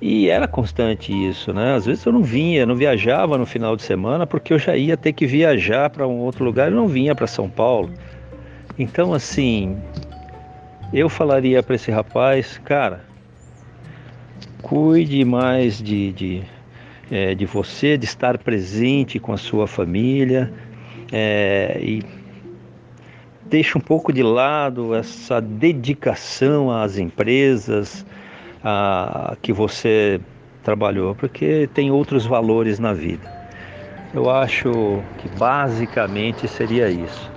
E 0.00 0.28
era 0.28 0.48
constante 0.48 1.12
isso, 1.12 1.52
né? 1.52 1.74
Às 1.74 1.86
vezes 1.86 2.04
eu 2.04 2.12
não 2.12 2.22
vinha, 2.22 2.66
não 2.66 2.74
viajava 2.74 3.38
no 3.38 3.46
final 3.46 3.76
de 3.76 3.82
semana 3.82 4.26
porque 4.26 4.52
eu 4.52 4.58
já 4.58 4.76
ia 4.76 4.96
ter 4.96 5.12
que 5.12 5.26
viajar 5.26 5.88
para 5.90 6.08
um 6.08 6.18
outro 6.18 6.44
lugar 6.44 6.72
e 6.72 6.74
não 6.74 6.88
vinha 6.88 7.14
para 7.14 7.28
São 7.28 7.48
Paulo. 7.48 7.92
Então, 8.76 9.14
assim, 9.14 9.78
eu 10.92 11.08
falaria 11.08 11.62
para 11.62 11.76
esse 11.76 11.92
rapaz, 11.92 12.58
cara, 12.64 13.09
cuide 14.62 15.24
mais 15.24 15.80
de, 15.82 16.12
de, 16.12 16.42
é, 17.10 17.34
de 17.34 17.46
você, 17.46 17.96
de 17.96 18.04
estar 18.04 18.38
presente 18.38 19.18
com 19.18 19.32
a 19.32 19.36
sua 19.36 19.66
família 19.66 20.52
é, 21.12 21.78
e 21.82 22.02
deixe 23.46 23.76
um 23.76 23.80
pouco 23.80 24.12
de 24.12 24.22
lado 24.22 24.94
essa 24.94 25.40
dedicação 25.40 26.70
às 26.70 26.98
empresas 26.98 28.06
a, 28.62 29.36
que 29.42 29.52
você 29.52 30.20
trabalhou, 30.62 31.14
porque 31.14 31.68
tem 31.74 31.90
outros 31.90 32.26
valores 32.26 32.78
na 32.78 32.92
vida. 32.92 33.28
Eu 34.14 34.28
acho 34.28 35.02
que 35.18 35.28
basicamente 35.36 36.46
seria 36.48 36.88
isso. 36.88 37.29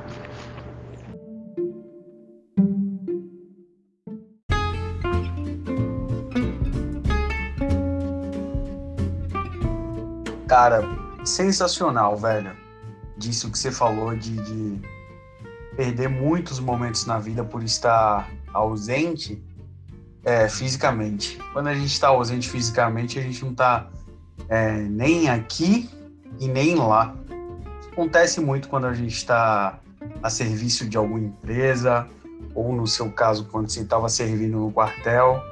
Cara, 10.54 10.88
sensacional, 11.26 12.16
velho. 12.16 12.56
Disso 13.18 13.50
que 13.50 13.58
você 13.58 13.72
falou 13.72 14.16
de, 14.16 14.36
de 14.36 14.82
perder 15.76 16.08
muitos 16.08 16.60
momentos 16.60 17.08
na 17.08 17.18
vida 17.18 17.44
por 17.44 17.63
estar 17.63 18.30
ausente 18.54 19.44
é, 20.24 20.48
fisicamente. 20.48 21.39
Quando 21.54 21.70
a 21.70 21.74
gente 21.74 21.88
está 21.88 22.10
ausente 22.10 22.48
fisicamente, 22.48 23.18
a 23.18 23.24
gente 23.24 23.44
não 23.44 23.50
está 23.50 23.88
é, 24.48 24.74
nem 24.74 25.28
aqui 25.28 25.89
e 26.39 26.48
nem 26.48 26.76
lá. 26.76 27.16
Isso 27.80 27.89
acontece 27.92 28.39
muito 28.39 28.70
quando 28.70 28.86
a 28.86 28.94
gente 28.94 29.16
está 29.16 29.80
a 30.22 30.30
serviço 30.30 30.88
de 30.88 30.98
alguma 30.98 31.20
empresa, 31.20 32.08
ou 32.54 32.72
no 32.72 32.86
seu 32.86 33.12
caso, 33.12 33.46
quando 33.46 33.72
você 33.72 33.80
estava 33.80 34.08
servindo 34.08 34.60
no 34.60 34.72
quartel, 34.72 35.44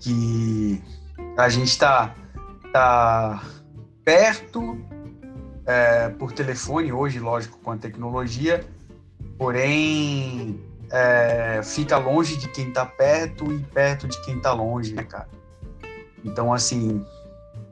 que 0.00 0.82
a 1.36 1.48
gente 1.48 1.68
está 1.68 2.16
tá 2.72 3.40
perto 4.08 4.78
é, 5.66 6.08
por 6.08 6.32
telefone, 6.32 6.90
hoje, 6.90 7.20
lógico, 7.20 7.58
com 7.58 7.72
a 7.72 7.76
tecnologia, 7.76 8.64
porém 9.36 10.58
é, 10.90 11.60
fica 11.62 11.98
longe 11.98 12.38
de 12.38 12.48
quem 12.48 12.68
está 12.68 12.86
perto 12.86 13.52
e 13.52 13.58
perto 13.64 14.08
de 14.08 14.18
quem 14.24 14.38
está 14.38 14.54
longe, 14.54 14.94
né, 14.94 15.02
cara? 15.02 15.28
Então, 16.24 16.54
assim, 16.54 17.04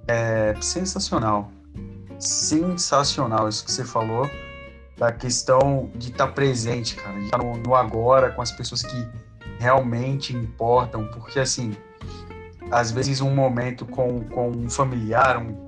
é 0.06 0.54
sensacional. 0.60 1.50
Sensacional 2.18 3.48
isso 3.48 3.64
que 3.64 3.72
você 3.72 3.82
falou, 3.82 4.30
da 4.98 5.10
questão 5.10 5.90
de 5.94 6.10
estar 6.10 6.26
tá 6.26 6.32
presente, 6.34 6.96
cara, 6.96 7.18
de 7.18 7.24
estar 7.24 7.38
tá 7.38 7.44
no, 7.44 7.56
no 7.56 7.74
agora 7.74 8.30
com 8.30 8.42
as 8.42 8.52
pessoas 8.52 8.82
que 8.82 9.08
realmente 9.58 10.36
importam, 10.36 11.06
porque, 11.06 11.40
assim, 11.40 11.74
às 12.70 12.92
vezes 12.92 13.22
um 13.22 13.34
momento 13.34 13.86
com, 13.86 14.20
com 14.24 14.50
um 14.50 14.68
familiar, 14.68 15.38
um 15.38 15.65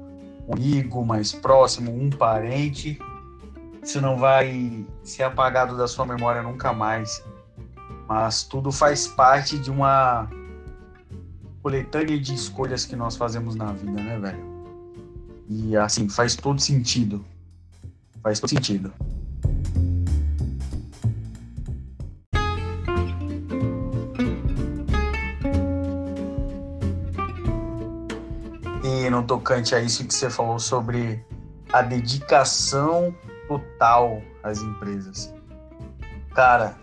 um 0.49 0.55
amigo 0.55 1.05
mais 1.05 1.33
próximo, 1.33 1.95
um 1.95 2.09
parente, 2.09 2.99
isso 3.83 4.01
não 4.01 4.17
vai 4.17 4.85
ser 5.03 5.25
apagado 5.25 5.77
da 5.77 5.87
sua 5.87 6.07
memória 6.07 6.43
nunca 6.43 6.73
mais. 6.73 7.23
Mas 8.09 8.43
tudo 8.43 8.73
faz 8.73 9.07
parte 9.07 9.59
de 9.59 9.71
uma 9.71 10.29
coletânea 11.63 12.19
de 12.19 12.35
escolhas 12.35 12.87
que 12.87 12.97
nós 12.97 13.17
fazemos 13.17 13.55
na 13.55 13.73
vida, 13.73 14.03
né, 14.03 14.19
velho? 14.19 14.49
E 15.49 15.77
assim, 15.77 16.09
faz 16.09 16.35
todo 16.35 16.61
sentido. 16.61 17.23
Faz 18.23 18.41
todo 18.41 18.49
sentido. 18.49 18.93
No 29.19 29.27
tocante 29.27 29.75
a 29.75 29.81
isso 29.81 30.07
que 30.07 30.15
você 30.15 30.31
falou 30.31 30.59
sobre 30.59 31.25
a 31.73 31.83
dedicação 31.83 33.15
total 33.47 34.23
às 34.43 34.63
empresas. 34.63 35.35
Cara, 36.35 36.77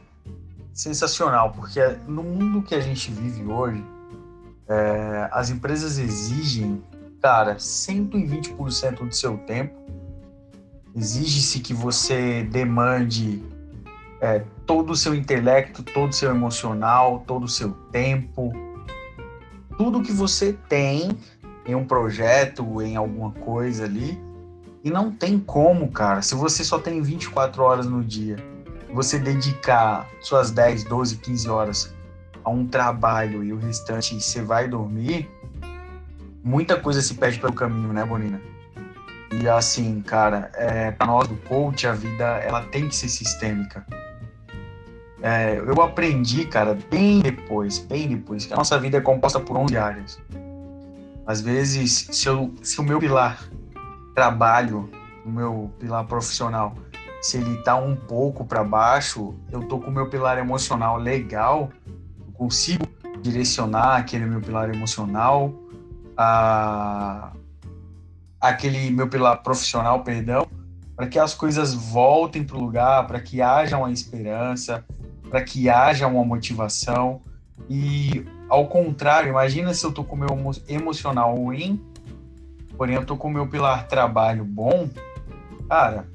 sensacional, 0.73 1.51
porque 1.51 1.79
no 2.07 2.23
mundo 2.23 2.61
que 2.61 2.75
a 2.75 2.81
gente 2.81 3.09
vive 3.11 3.49
hoje, 3.49 3.83
é, 4.67 5.29
as 5.31 5.49
empresas 5.49 5.97
exigem, 5.97 6.83
cara, 7.21 7.55
120% 7.55 9.07
do 9.07 9.15
seu 9.15 9.37
tempo. 9.37 9.73
Exige-se 10.95 11.59
que 11.59 11.73
você 11.73 12.43
demande 12.43 13.43
é, 14.19 14.43
todo 14.65 14.91
o 14.91 14.95
seu 14.95 15.13
intelecto, 15.13 15.83
todo 15.83 16.09
o 16.09 16.13
seu 16.13 16.31
emocional, 16.31 17.23
todo 17.25 17.43
o 17.43 17.49
seu 17.49 17.71
tempo, 17.91 18.51
tudo 19.77 20.01
que 20.01 20.11
você 20.11 20.53
tem 20.67 21.09
em 21.65 21.75
um 21.75 21.85
projeto, 21.85 22.81
em 22.81 22.95
alguma 22.95 23.31
coisa 23.31 23.85
ali. 23.85 24.19
E 24.83 24.89
não 24.89 25.11
tem 25.11 25.39
como, 25.39 25.91
cara. 25.91 26.21
Se 26.21 26.35
você 26.35 26.63
só 26.63 26.77
tem 26.77 27.01
24 27.01 27.63
horas 27.63 27.85
no 27.87 28.03
dia, 28.03 28.37
você 28.93 29.17
dedicar 29.17 30.07
suas 30.21 30.51
10, 30.51 30.83
12, 30.83 31.17
15 31.17 31.49
horas 31.49 31.95
a 32.43 32.49
um 32.49 32.67
trabalho 32.67 33.43
e 33.43 33.51
o 33.51 33.57
restante 33.57 34.19
você 34.21 34.41
vai 34.41 34.67
dormir, 34.67 35.27
muita 36.43 36.79
coisa 36.79 37.01
se 37.01 37.15
perde 37.15 37.39
pelo 37.39 37.53
caminho, 37.53 37.91
né, 37.91 38.05
Bonina? 38.05 38.39
E 39.41 39.49
assim, 39.49 40.01
cara, 40.01 40.51
é, 40.53 40.91
para 40.91 41.07
nós 41.07 41.27
do 41.27 41.35
coach, 41.37 41.87
a 41.87 41.93
vida 41.93 42.23
ela 42.23 42.61
tem 42.61 42.87
que 42.87 42.95
ser 42.95 43.09
sistêmica. 43.09 43.85
É, 45.21 45.57
eu 45.57 45.81
aprendi, 45.81 46.45
cara, 46.45 46.77
bem 46.89 47.19
depois, 47.19 47.79
bem 47.79 48.07
depois, 48.07 48.45
que 48.45 48.53
a 48.53 48.57
nossa 48.57 48.77
vida 48.77 48.97
é 48.97 49.01
composta 49.01 49.39
por 49.39 49.57
11 49.57 49.75
áreas. 49.75 50.21
Às 51.25 51.41
vezes, 51.41 52.07
se, 52.11 52.27
eu, 52.27 52.53
se 52.61 52.79
o 52.79 52.83
meu 52.83 52.99
pilar 52.99 53.49
trabalho, 54.13 54.89
o 55.25 55.29
meu 55.29 55.71
pilar 55.79 56.05
profissional, 56.05 56.75
se 57.21 57.37
ele 57.37 57.57
tá 57.63 57.75
um 57.75 57.95
pouco 57.95 58.45
para 58.45 58.63
baixo, 58.63 59.35
eu 59.51 59.61
tô 59.63 59.79
com 59.79 59.89
o 59.89 59.93
meu 59.93 60.07
pilar 60.07 60.37
emocional 60.37 60.97
legal, 60.97 61.71
eu 61.87 62.31
consigo 62.33 62.85
direcionar 63.21 63.97
aquele 63.97 64.25
meu 64.25 64.39
pilar 64.39 64.73
emocional 64.73 65.51
a 66.15 67.31
aquele 68.39 68.91
meu 68.91 69.07
pilar 69.09 69.41
profissional, 69.41 70.03
perdão, 70.03 70.47
para 70.95 71.07
que 71.07 71.17
as 71.17 71.33
coisas 71.33 71.73
voltem 71.73 72.43
para 72.43 72.55
o 72.55 72.59
lugar, 72.59 73.07
para 73.07 73.19
que 73.19 73.41
haja 73.41 73.77
uma 73.77 73.91
esperança, 73.91 74.85
para 75.29 75.43
que 75.43 75.67
haja 75.67 76.05
uma 76.05 76.23
motivação. 76.23 77.21
E 77.67 78.23
ao 78.49 78.67
contrário, 78.67 79.29
imagina 79.29 79.73
se 79.73 79.85
eu 79.85 79.91
tô 79.91 80.03
com 80.03 80.15
o 80.15 80.19
meu 80.19 80.53
emocional 80.67 81.35
ruim, 81.35 81.81
porém 82.77 82.95
eu 82.95 83.05
tô 83.05 83.17
com 83.17 83.27
o 83.27 83.31
meu 83.31 83.47
pilar 83.47 83.87
trabalho 83.87 84.43
bom, 84.43 84.89
cara, 85.67 86.07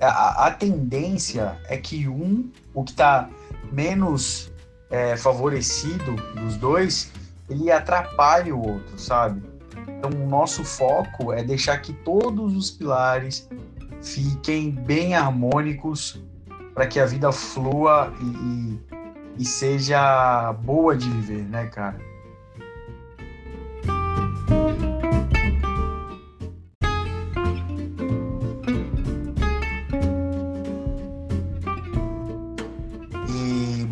a, 0.00 0.46
a 0.46 0.50
tendência 0.50 1.58
é 1.68 1.76
que 1.76 2.08
um, 2.08 2.50
o 2.74 2.84
que 2.84 2.92
está 2.92 3.28
menos 3.72 4.52
é, 4.90 5.16
favorecido 5.16 6.16
dos 6.34 6.56
dois, 6.56 7.12
ele 7.48 7.70
atrapalhe 7.70 8.52
o 8.52 8.60
outro, 8.60 8.98
sabe? 8.98 9.42
Então, 9.88 10.10
o 10.10 10.28
nosso 10.28 10.64
foco 10.64 11.32
é 11.32 11.42
deixar 11.42 11.78
que 11.78 11.92
todos 11.92 12.54
os 12.54 12.70
pilares 12.70 13.48
fiquem 14.02 14.70
bem 14.70 15.14
harmônicos 15.14 16.22
para 16.74 16.86
que 16.86 17.00
a 17.00 17.06
vida 17.06 17.32
flua 17.32 18.12
e, 18.20 18.24
e, 18.24 18.80
e 19.38 19.44
seja 19.44 20.52
boa 20.64 20.96
de 20.96 21.08
viver, 21.08 21.44
né, 21.44 21.66
cara? 21.66 21.98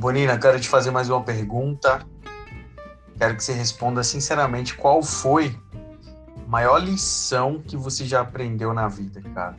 Bonina, 0.05 0.37
quero 0.37 0.61
te 0.61 0.69
fazer 0.69 0.91
mais 0.91 1.09
uma 1.09 1.23
pergunta. 1.23 2.07
Quero 3.17 3.37
que 3.37 3.43
você 3.43 3.55
responda 3.55 4.05
sinceramente 4.05 4.77
qual 4.77 5.03
foi 5.03 5.59
a 6.47 6.47
maior 6.47 6.77
lição 6.77 7.59
que 7.59 7.75
você 7.75 8.05
já 8.05 8.21
aprendeu 8.21 8.75
na 8.75 8.87
vida, 8.87 9.23
cara. 9.35 9.57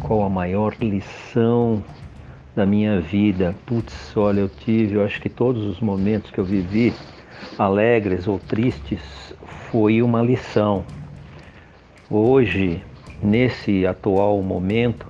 Qual 0.00 0.22
a 0.22 0.30
maior 0.30 0.76
lição 0.80 1.82
da 2.54 2.64
minha 2.64 3.00
vida? 3.00 3.52
Putz, 3.66 4.16
olha, 4.16 4.38
eu 4.38 4.48
tive, 4.48 4.94
eu 4.94 5.04
acho 5.04 5.20
que 5.20 5.28
todos 5.28 5.66
os 5.66 5.80
momentos 5.80 6.30
que 6.30 6.38
eu 6.38 6.44
vivi, 6.44 6.94
alegres 7.58 8.28
ou 8.28 8.38
tristes, 8.38 9.34
foi 9.72 10.00
uma 10.00 10.22
lição. 10.22 10.84
Hoje, 12.08 12.80
nesse 13.20 13.84
atual 13.84 14.40
momento, 14.40 15.08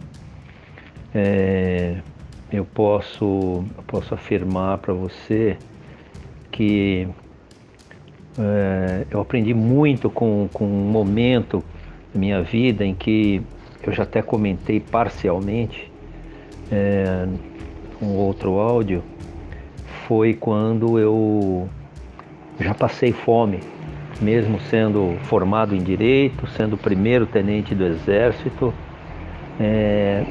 é, 1.14 1.98
eu 2.50 2.64
posso, 2.64 3.62
eu 3.76 3.82
posso 3.86 4.14
afirmar 4.14 4.78
para 4.78 4.94
você 4.94 5.58
que 6.50 7.06
é, 8.38 9.06
eu 9.10 9.20
aprendi 9.20 9.52
muito 9.52 10.08
com, 10.08 10.48
com 10.50 10.64
um 10.64 10.90
momento 10.90 11.62
da 12.14 12.18
minha 12.18 12.42
vida 12.42 12.86
em 12.86 12.94
que 12.94 13.42
eu 13.90 13.92
já 13.92 14.02
até 14.02 14.22
comentei 14.22 14.80
parcialmente 14.80 15.90
é, 16.70 17.26
um 18.00 18.14
outro 18.16 18.58
áudio, 18.58 19.02
foi 20.06 20.34
quando 20.34 20.98
eu 20.98 21.68
já 22.60 22.74
passei 22.74 23.12
fome 23.12 23.60
mesmo 24.22 24.60
sendo 24.70 25.16
formado 25.24 25.74
em 25.74 25.82
direito, 25.82 26.46
sendo 26.46 26.76
primeiro 26.76 27.26
tenente 27.26 27.74
do 27.74 27.84
exército. 27.84 28.72
É, 29.60 30.24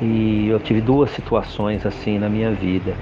e 0.00 0.48
eu 0.48 0.60
tive 0.60 0.80
duas 0.80 1.10
situações 1.10 1.84
assim 1.84 2.18
na 2.18 2.28
minha 2.28 2.52
vida. 2.52 2.94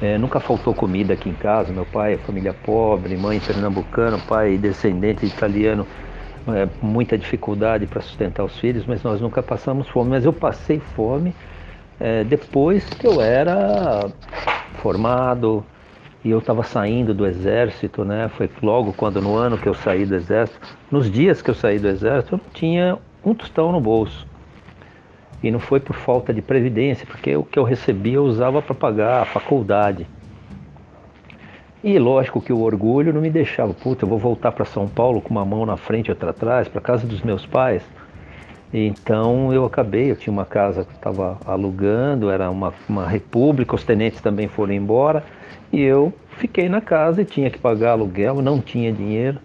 É, 0.00 0.18
nunca 0.18 0.40
faltou 0.40 0.74
comida 0.74 1.12
aqui 1.12 1.28
em 1.28 1.34
casa. 1.34 1.72
Meu 1.72 1.86
pai 1.86 2.14
é 2.14 2.16
família 2.16 2.52
pobre, 2.52 3.16
mãe 3.16 3.38
pernambucana, 3.38 4.18
pai 4.18 4.58
descendente 4.58 5.26
de 5.26 5.32
italiano, 5.32 5.86
é, 6.48 6.68
muita 6.80 7.16
dificuldade 7.16 7.86
para 7.86 8.00
sustentar 8.00 8.44
os 8.44 8.58
filhos, 8.58 8.84
mas 8.86 9.02
nós 9.02 9.20
nunca 9.20 9.42
passamos 9.42 9.88
fome. 9.88 10.10
Mas 10.10 10.24
eu 10.24 10.32
passei 10.32 10.80
fome 10.80 11.34
é, 12.00 12.24
depois 12.24 12.84
que 12.84 13.06
eu 13.06 13.20
era 13.20 14.10
formado, 14.74 15.64
e 16.24 16.30
eu 16.30 16.38
estava 16.38 16.62
saindo 16.62 17.12
do 17.12 17.26
exército, 17.26 18.04
né? 18.04 18.28
Foi 18.36 18.48
logo 18.62 18.92
quando 18.92 19.20
no 19.20 19.36
ano 19.36 19.58
que 19.58 19.68
eu 19.68 19.74
saí 19.74 20.06
do 20.06 20.14
exército, 20.14 20.60
nos 20.90 21.10
dias 21.10 21.42
que 21.42 21.50
eu 21.50 21.54
saí 21.54 21.78
do 21.78 21.88
exército, 21.88 22.34
eu 22.34 22.38
não 22.38 22.52
tinha 22.52 22.98
um 23.24 23.34
tostão 23.34 23.72
no 23.72 23.80
bolso. 23.80 24.26
E 25.42 25.50
não 25.50 25.58
foi 25.58 25.80
por 25.80 25.96
falta 25.96 26.32
de 26.32 26.40
previdência, 26.40 27.04
porque 27.06 27.34
o 27.34 27.42
que 27.42 27.58
eu 27.58 27.64
recebia 27.64 28.14
eu 28.14 28.24
usava 28.24 28.62
para 28.62 28.74
pagar 28.74 29.22
a 29.22 29.24
faculdade. 29.24 30.06
E 31.84 31.98
lógico 31.98 32.40
que 32.40 32.52
o 32.52 32.60
orgulho 32.60 33.12
não 33.12 33.20
me 33.20 33.28
deixava, 33.28 33.74
puta, 33.74 34.04
eu 34.04 34.08
vou 34.08 34.18
voltar 34.18 34.52
para 34.52 34.64
São 34.64 34.86
Paulo 34.86 35.20
com 35.20 35.30
uma 35.30 35.44
mão 35.44 35.66
na 35.66 35.76
frente 35.76 36.08
e 36.08 36.10
outra 36.10 36.30
atrás, 36.30 36.68
para 36.68 36.80
casa 36.80 37.06
dos 37.06 37.22
meus 37.22 37.44
pais. 37.44 37.82
Então 38.72 39.52
eu 39.52 39.64
acabei, 39.64 40.10
eu 40.10 40.16
tinha 40.16 40.32
uma 40.32 40.44
casa 40.44 40.84
que 40.84 40.94
estava 40.94 41.38
alugando, 41.44 42.30
era 42.30 42.48
uma, 42.50 42.72
uma 42.88 43.06
república, 43.06 43.74
os 43.74 43.82
tenentes 43.82 44.20
também 44.20 44.46
foram 44.46 44.72
embora. 44.72 45.24
E 45.72 45.80
eu 45.80 46.12
fiquei 46.38 46.68
na 46.68 46.80
casa 46.80 47.22
e 47.22 47.24
tinha 47.24 47.50
que 47.50 47.58
pagar 47.58 47.92
aluguel, 47.92 48.40
não 48.40 48.60
tinha 48.60 48.92
dinheiro. 48.92 49.38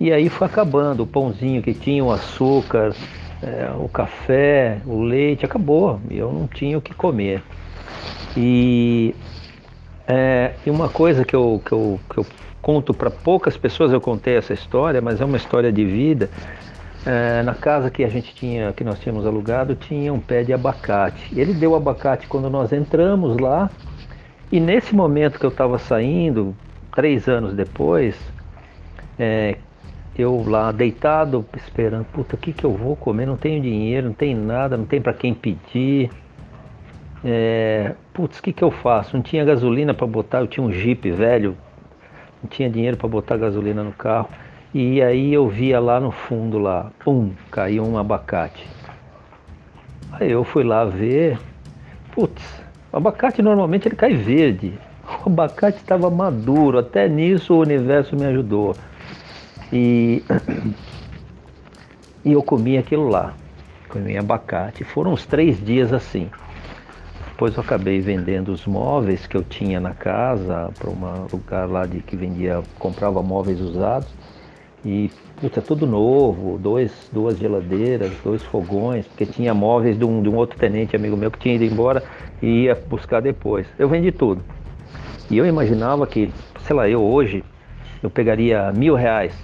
E 0.00 0.10
aí 0.10 0.28
foi 0.28 0.46
acabando, 0.46 1.02
o 1.02 1.06
pãozinho 1.06 1.62
que 1.62 1.74
tinha, 1.74 2.02
o 2.02 2.10
açúcar, 2.10 2.94
é, 3.42 3.70
o 3.78 3.88
café, 3.88 4.78
o 4.86 5.02
leite, 5.02 5.44
acabou. 5.44 6.00
Eu 6.10 6.32
não 6.32 6.48
tinha 6.48 6.78
o 6.78 6.80
que 6.80 6.94
comer. 6.94 7.42
E, 8.36 9.14
é, 10.06 10.52
e 10.64 10.70
uma 10.70 10.88
coisa 10.88 11.24
que 11.24 11.34
eu, 11.34 11.60
que 11.64 11.72
eu, 11.72 12.00
que 12.10 12.18
eu 12.18 12.26
conto 12.60 12.94
para 12.94 13.10
poucas 13.10 13.56
pessoas, 13.56 13.92
eu 13.92 14.00
contei 14.00 14.36
essa 14.36 14.52
história, 14.52 15.00
mas 15.00 15.20
é 15.20 15.24
uma 15.24 15.36
história 15.36 15.72
de 15.72 15.84
vida. 15.84 16.30
É, 17.04 17.42
na 17.42 17.54
casa 17.54 17.90
que 17.90 18.04
a 18.04 18.08
gente 18.08 18.32
tinha, 18.34 18.72
que 18.72 18.84
nós 18.84 19.00
tínhamos 19.00 19.26
alugado, 19.26 19.74
tinha 19.74 20.12
um 20.12 20.20
pé 20.20 20.44
de 20.44 20.52
abacate. 20.52 21.28
Ele 21.38 21.52
deu 21.52 21.74
abacate 21.74 22.28
quando 22.28 22.48
nós 22.48 22.72
entramos 22.72 23.38
lá, 23.38 23.68
e 24.52 24.60
nesse 24.60 24.94
momento 24.94 25.38
que 25.38 25.46
eu 25.46 25.50
estava 25.50 25.78
saindo, 25.78 26.54
três 26.94 27.26
anos 27.26 27.54
depois, 27.54 28.14
é, 29.18 29.56
eu 30.16 30.44
lá 30.46 30.70
deitado, 30.70 31.44
esperando, 31.56 32.04
puta, 32.04 32.36
o 32.36 32.38
que, 32.38 32.52
que 32.52 32.64
eu 32.64 32.72
vou 32.72 32.94
comer? 32.94 33.26
Não 33.26 33.36
tenho 33.36 33.60
dinheiro, 33.60 34.08
não 34.08 34.14
tem 34.14 34.34
nada, 34.34 34.76
não 34.76 34.84
tem 34.84 35.00
para 35.00 35.14
quem 35.14 35.34
pedir. 35.34 36.10
É, 37.24 37.94
putz, 38.12 38.38
o 38.38 38.42
que, 38.42 38.52
que 38.52 38.62
eu 38.62 38.70
faço? 38.70 39.16
Não 39.16 39.22
tinha 39.22 39.44
gasolina 39.44 39.94
para 39.94 40.06
botar, 40.06 40.40
eu 40.40 40.46
tinha 40.46 40.64
um 40.64 40.72
Jeep 40.72 41.10
velho, 41.10 41.56
não 42.42 42.48
tinha 42.48 42.68
dinheiro 42.68 42.96
para 42.96 43.08
botar 43.08 43.36
gasolina 43.36 43.82
no 43.82 43.92
carro. 43.92 44.28
E 44.74 45.02
aí 45.02 45.32
eu 45.32 45.48
via 45.48 45.78
lá 45.78 46.00
no 46.00 46.10
fundo 46.10 46.58
lá, 46.58 46.90
pum, 47.04 47.32
caiu 47.50 47.84
um 47.84 47.98
abacate. 47.98 48.66
Aí 50.12 50.30
eu 50.30 50.44
fui 50.44 50.64
lá 50.64 50.84
ver, 50.84 51.38
putz, 52.14 52.42
abacate 52.92 53.42
normalmente 53.42 53.88
ele 53.88 53.96
cai 53.96 54.14
verde. 54.14 54.72
O 55.24 55.28
abacate 55.28 55.78
estava 55.78 56.08
maduro, 56.08 56.78
até 56.78 57.08
nisso 57.08 57.54
o 57.54 57.60
universo 57.60 58.16
me 58.16 58.24
ajudou. 58.24 58.74
E, 59.72 60.22
e 62.24 62.32
eu 62.32 62.42
comi 62.42 62.78
aquilo 62.78 63.08
lá, 63.08 63.34
comi 63.88 64.16
abacate. 64.16 64.84
Foram 64.84 65.12
uns 65.12 65.26
três 65.26 65.62
dias 65.62 65.92
assim. 65.92 66.30
Depois 67.32 67.56
eu 67.56 67.62
acabei 67.62 67.98
vendendo 67.98 68.52
os 68.52 68.66
móveis 68.66 69.26
que 69.26 69.36
eu 69.36 69.42
tinha 69.42 69.80
na 69.80 69.94
casa 69.94 70.70
para 70.78 70.90
um 70.90 71.26
lugar 71.32 71.68
lá 71.68 71.86
de 71.86 72.00
que 72.00 72.14
vendia, 72.14 72.62
comprava 72.78 73.22
móveis 73.22 73.58
usados. 73.58 74.08
E 74.84 75.10
puta, 75.40 75.60
é 75.60 75.62
tudo 75.62 75.86
novo, 75.86 76.58
dois, 76.58 76.92
duas 77.10 77.38
geladeiras, 77.38 78.12
dois 78.22 78.42
fogões, 78.42 79.06
porque 79.06 79.24
tinha 79.24 79.54
móveis 79.54 79.98
de 79.98 80.04
um, 80.04 80.22
de 80.22 80.28
um 80.28 80.36
outro 80.36 80.58
tenente 80.58 80.94
amigo 80.94 81.16
meu 81.16 81.30
que 81.30 81.38
tinha 81.38 81.54
ido 81.54 81.64
embora 81.64 82.02
e 82.40 82.64
ia 82.64 82.78
buscar 82.88 83.20
depois. 83.20 83.66
Eu 83.78 83.88
vendi 83.88 84.12
tudo. 84.12 84.42
E 85.30 85.38
eu 85.38 85.46
imaginava 85.46 86.06
que, 86.06 86.30
sei 86.60 86.76
lá, 86.76 86.88
eu 86.88 87.02
hoje, 87.02 87.42
eu 88.02 88.10
pegaria 88.10 88.70
mil 88.72 88.94
reais. 88.94 89.34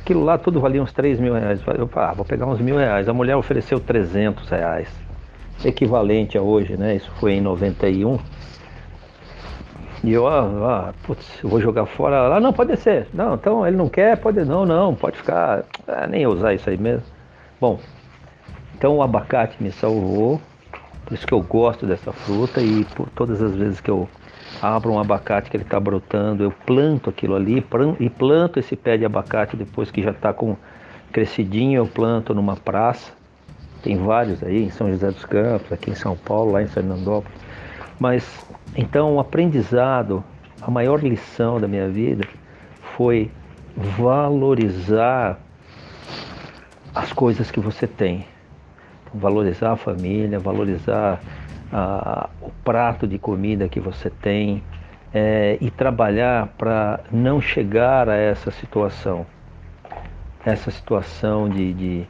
Aquilo 0.00 0.24
lá 0.24 0.38
tudo 0.38 0.60
valia 0.60 0.80
uns 0.80 0.92
três 0.92 1.18
mil 1.18 1.34
reais. 1.34 1.58
Eu 1.58 1.88
falei, 1.88 2.08
ah, 2.08 2.14
vou 2.14 2.24
pegar 2.24 2.46
uns 2.46 2.60
mil 2.60 2.76
reais. 2.76 3.08
A 3.08 3.12
mulher 3.12 3.36
ofereceu 3.36 3.80
trezentos 3.80 4.48
reais. 4.48 5.01
Equivalente 5.64 6.36
a 6.36 6.42
hoje, 6.42 6.76
né? 6.76 6.96
Isso 6.96 7.10
foi 7.18 7.34
em 7.34 7.40
91. 7.40 8.18
E 10.04 10.12
eu, 10.12 10.26
ah, 10.26 10.88
ah 10.88 10.94
putz, 11.04 11.42
eu 11.42 11.48
vou 11.48 11.60
jogar 11.60 11.86
fora. 11.86 12.34
Ah, 12.34 12.40
não, 12.40 12.52
pode 12.52 12.76
ser. 12.76 13.06
Não, 13.14 13.34
então 13.34 13.66
ele 13.66 13.76
não 13.76 13.88
quer, 13.88 14.16
pode. 14.16 14.44
Não, 14.44 14.66
não, 14.66 14.94
pode 14.94 15.16
ficar. 15.16 15.64
Ah, 15.86 16.06
nem 16.06 16.26
usar 16.26 16.54
isso 16.54 16.68
aí 16.68 16.76
mesmo. 16.76 17.04
Bom, 17.60 17.78
então 18.74 18.96
o 18.96 19.02
abacate 19.02 19.62
me 19.62 19.70
salvou. 19.70 20.40
Por 21.04 21.14
isso 21.14 21.26
que 21.26 21.34
eu 21.34 21.40
gosto 21.40 21.86
dessa 21.86 22.12
fruta 22.12 22.60
e 22.60 22.84
por 22.84 23.08
todas 23.10 23.42
as 23.42 23.54
vezes 23.54 23.80
que 23.80 23.90
eu, 23.90 24.08
abro 24.60 24.92
um 24.92 24.98
abacate 24.98 25.50
que 25.50 25.56
ele 25.56 25.64
está 25.64 25.78
brotando, 25.78 26.42
eu 26.42 26.50
planto 26.50 27.08
aquilo 27.10 27.34
ali 27.34 27.64
e 28.00 28.10
planto 28.10 28.58
esse 28.58 28.76
pé 28.76 28.96
de 28.96 29.04
abacate 29.04 29.56
depois 29.56 29.90
que 29.90 30.02
já 30.02 30.10
está 30.10 30.32
com 30.32 30.56
crescidinho, 31.12 31.78
eu 31.78 31.86
planto 31.86 32.34
numa 32.34 32.56
praça. 32.56 33.12
Tem 33.82 33.96
vários 33.96 34.42
aí 34.42 34.64
em 34.64 34.70
São 34.70 34.90
José 34.90 35.10
dos 35.10 35.24
Campos, 35.24 35.72
aqui 35.72 35.90
em 35.90 35.94
São 35.94 36.16
Paulo, 36.16 36.52
lá 36.52 36.62
em 36.62 36.68
Fernandópolis. 36.68 37.36
Mas 37.98 38.46
então 38.76 39.16
o 39.16 39.20
aprendizado, 39.20 40.22
a 40.60 40.70
maior 40.70 41.02
lição 41.02 41.60
da 41.60 41.66
minha 41.66 41.88
vida 41.88 42.24
foi 42.96 43.30
valorizar 43.76 45.38
as 46.94 47.12
coisas 47.12 47.50
que 47.50 47.60
você 47.60 47.86
tem. 47.86 48.26
Valorizar 49.14 49.72
a 49.72 49.76
família, 49.76 50.38
valorizar 50.38 51.20
o 52.40 52.50
prato 52.64 53.06
de 53.06 53.18
comida 53.18 53.68
que 53.68 53.80
você 53.80 54.10
tem 54.10 54.62
é, 55.12 55.58
e 55.60 55.70
trabalhar 55.70 56.48
para 56.58 57.00
não 57.10 57.40
chegar 57.40 58.08
a 58.08 58.16
essa 58.16 58.50
situação, 58.50 59.26
essa 60.44 60.70
situação 60.70 61.48
de, 61.48 61.72
de, 61.72 62.06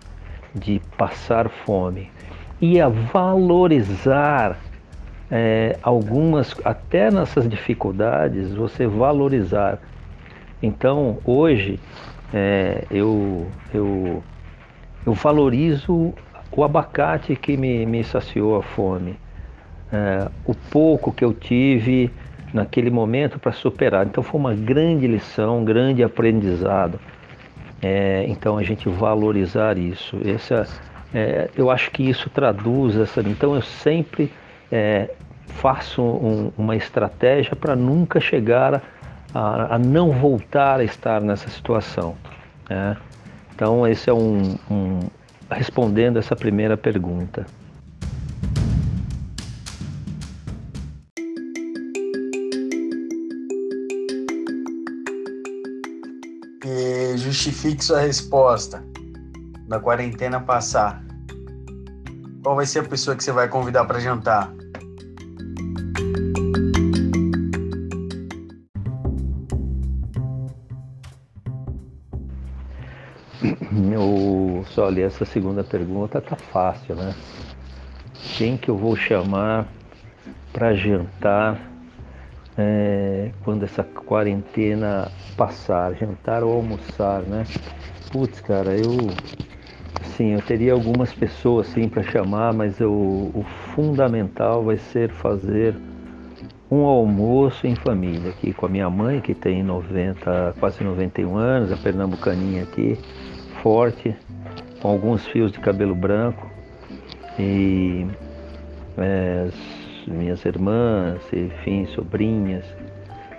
de 0.54 0.80
passar 0.96 1.48
fome 1.48 2.10
e 2.60 2.80
a 2.80 2.88
valorizar 2.88 4.58
é, 5.30 5.78
algumas, 5.82 6.54
até 6.64 7.10
nessas 7.10 7.48
dificuldades, 7.48 8.52
você 8.54 8.86
valorizar. 8.86 9.78
Então, 10.62 11.18
hoje, 11.24 11.80
é, 12.32 12.84
eu, 12.90 13.48
eu, 13.72 14.22
eu 15.04 15.12
valorizo 15.14 16.14
o 16.50 16.64
abacate 16.64 17.34
que 17.34 17.56
me, 17.56 17.86
me 17.86 18.04
saciou 18.04 18.56
a 18.56 18.62
fome 18.62 19.16
é, 19.92 20.28
o 20.46 20.54
pouco 20.54 21.12
que 21.12 21.24
eu 21.24 21.34
tive 21.34 22.10
naquele 22.52 22.90
momento 22.90 23.38
para 23.38 23.52
superar. 23.52 24.06
Então 24.06 24.22
foi 24.24 24.40
uma 24.40 24.54
grande 24.54 25.06
lição, 25.06 25.58
um 25.60 25.64
grande 25.64 26.02
aprendizado. 26.02 26.98
É, 27.82 28.24
então 28.28 28.56
a 28.56 28.62
gente 28.62 28.88
valorizar 28.88 29.76
isso. 29.76 30.16
Essa, 30.24 30.68
é, 31.12 31.50
eu 31.56 31.70
acho 31.70 31.90
que 31.90 32.08
isso 32.08 32.30
traduz 32.30 32.96
essa. 32.96 33.20
Então 33.20 33.56
eu 33.56 33.62
sempre 33.62 34.32
é, 34.70 35.10
faço 35.46 36.00
um, 36.00 36.52
uma 36.56 36.76
estratégia 36.76 37.56
para 37.56 37.74
nunca 37.74 38.20
chegar 38.20 38.74
a, 38.74 38.80
a, 39.34 39.74
a, 39.74 39.78
não 39.78 40.12
voltar 40.12 40.78
a 40.78 40.84
estar 40.84 41.20
nessa 41.20 41.50
situação. 41.50 42.14
Né? 42.70 42.96
Então 43.54 43.86
esse 43.86 44.08
é 44.08 44.14
um, 44.14 44.56
um 44.70 45.00
respondendo 45.50 46.18
essa 46.18 46.36
primeira 46.36 46.76
pergunta. 46.76 47.44
Justifique 57.42 57.84
sua 57.84 57.98
resposta 57.98 58.84
da 59.66 59.80
quarentena 59.80 60.38
passar. 60.38 61.02
Qual 62.40 62.54
vai 62.54 62.64
ser 62.64 62.80
a 62.80 62.84
pessoa 62.84 63.16
que 63.16 63.24
você 63.24 63.32
vai 63.32 63.48
convidar 63.48 63.84
para 63.84 63.98
jantar? 63.98 64.52
Meu, 73.72 74.64
só 74.68 74.86
ali 74.86 75.02
essa 75.02 75.24
segunda 75.24 75.64
pergunta 75.64 76.20
tá 76.20 76.36
fácil, 76.36 76.94
né? 76.94 77.12
Quem 78.36 78.56
que 78.56 78.68
eu 78.68 78.76
vou 78.76 78.94
chamar 78.94 79.66
para 80.52 80.74
jantar 80.74 81.71
é, 82.56 83.30
quando 83.44 83.64
essa 83.64 83.82
quarentena 83.82 85.10
passar, 85.36 85.94
jantar 85.94 86.42
ou 86.42 86.52
almoçar, 86.52 87.22
né? 87.22 87.44
Putz, 88.10 88.40
cara, 88.40 88.76
eu 88.76 88.90
sim, 90.16 90.32
eu 90.34 90.42
teria 90.42 90.72
algumas 90.72 91.12
pessoas 91.12 91.66
sim 91.68 91.88
para 91.88 92.02
chamar, 92.02 92.52
mas 92.52 92.80
eu, 92.80 92.92
o 92.92 93.44
fundamental 93.74 94.62
vai 94.62 94.76
ser 94.76 95.10
fazer 95.10 95.74
um 96.70 96.84
almoço 96.84 97.66
em 97.66 97.74
família 97.74 98.30
aqui 98.30 98.52
com 98.52 98.66
a 98.66 98.68
minha 98.68 98.88
mãe 98.88 99.20
que 99.20 99.34
tem 99.34 99.62
90, 99.62 100.54
quase 100.58 100.82
91 100.82 101.36
anos, 101.36 101.72
a 101.72 101.76
pernambucaninha 101.76 102.62
aqui, 102.62 102.98
forte, 103.62 104.14
com 104.80 104.88
alguns 104.88 105.26
fios 105.26 105.52
de 105.52 105.60
cabelo 105.60 105.94
branco 105.94 106.50
e 107.38 108.06
é, 108.98 109.48
minhas 110.10 110.44
irmãs, 110.44 111.20
enfim, 111.32 111.86
sobrinhas. 111.86 112.64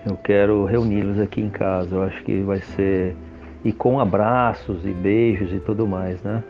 Eu 0.05 0.17
quero 0.17 0.65
reuni-los 0.65 1.19
aqui 1.19 1.41
em 1.41 1.49
casa. 1.49 1.95
Eu 1.95 2.03
acho 2.03 2.23
que 2.23 2.41
vai 2.41 2.59
ser 2.61 3.15
e 3.63 3.71
com 3.71 3.99
abraços 3.99 4.85
e 4.85 4.91
beijos 4.91 5.53
e 5.53 5.59
tudo 5.59 5.87
mais, 5.87 6.21
né? 6.21 6.43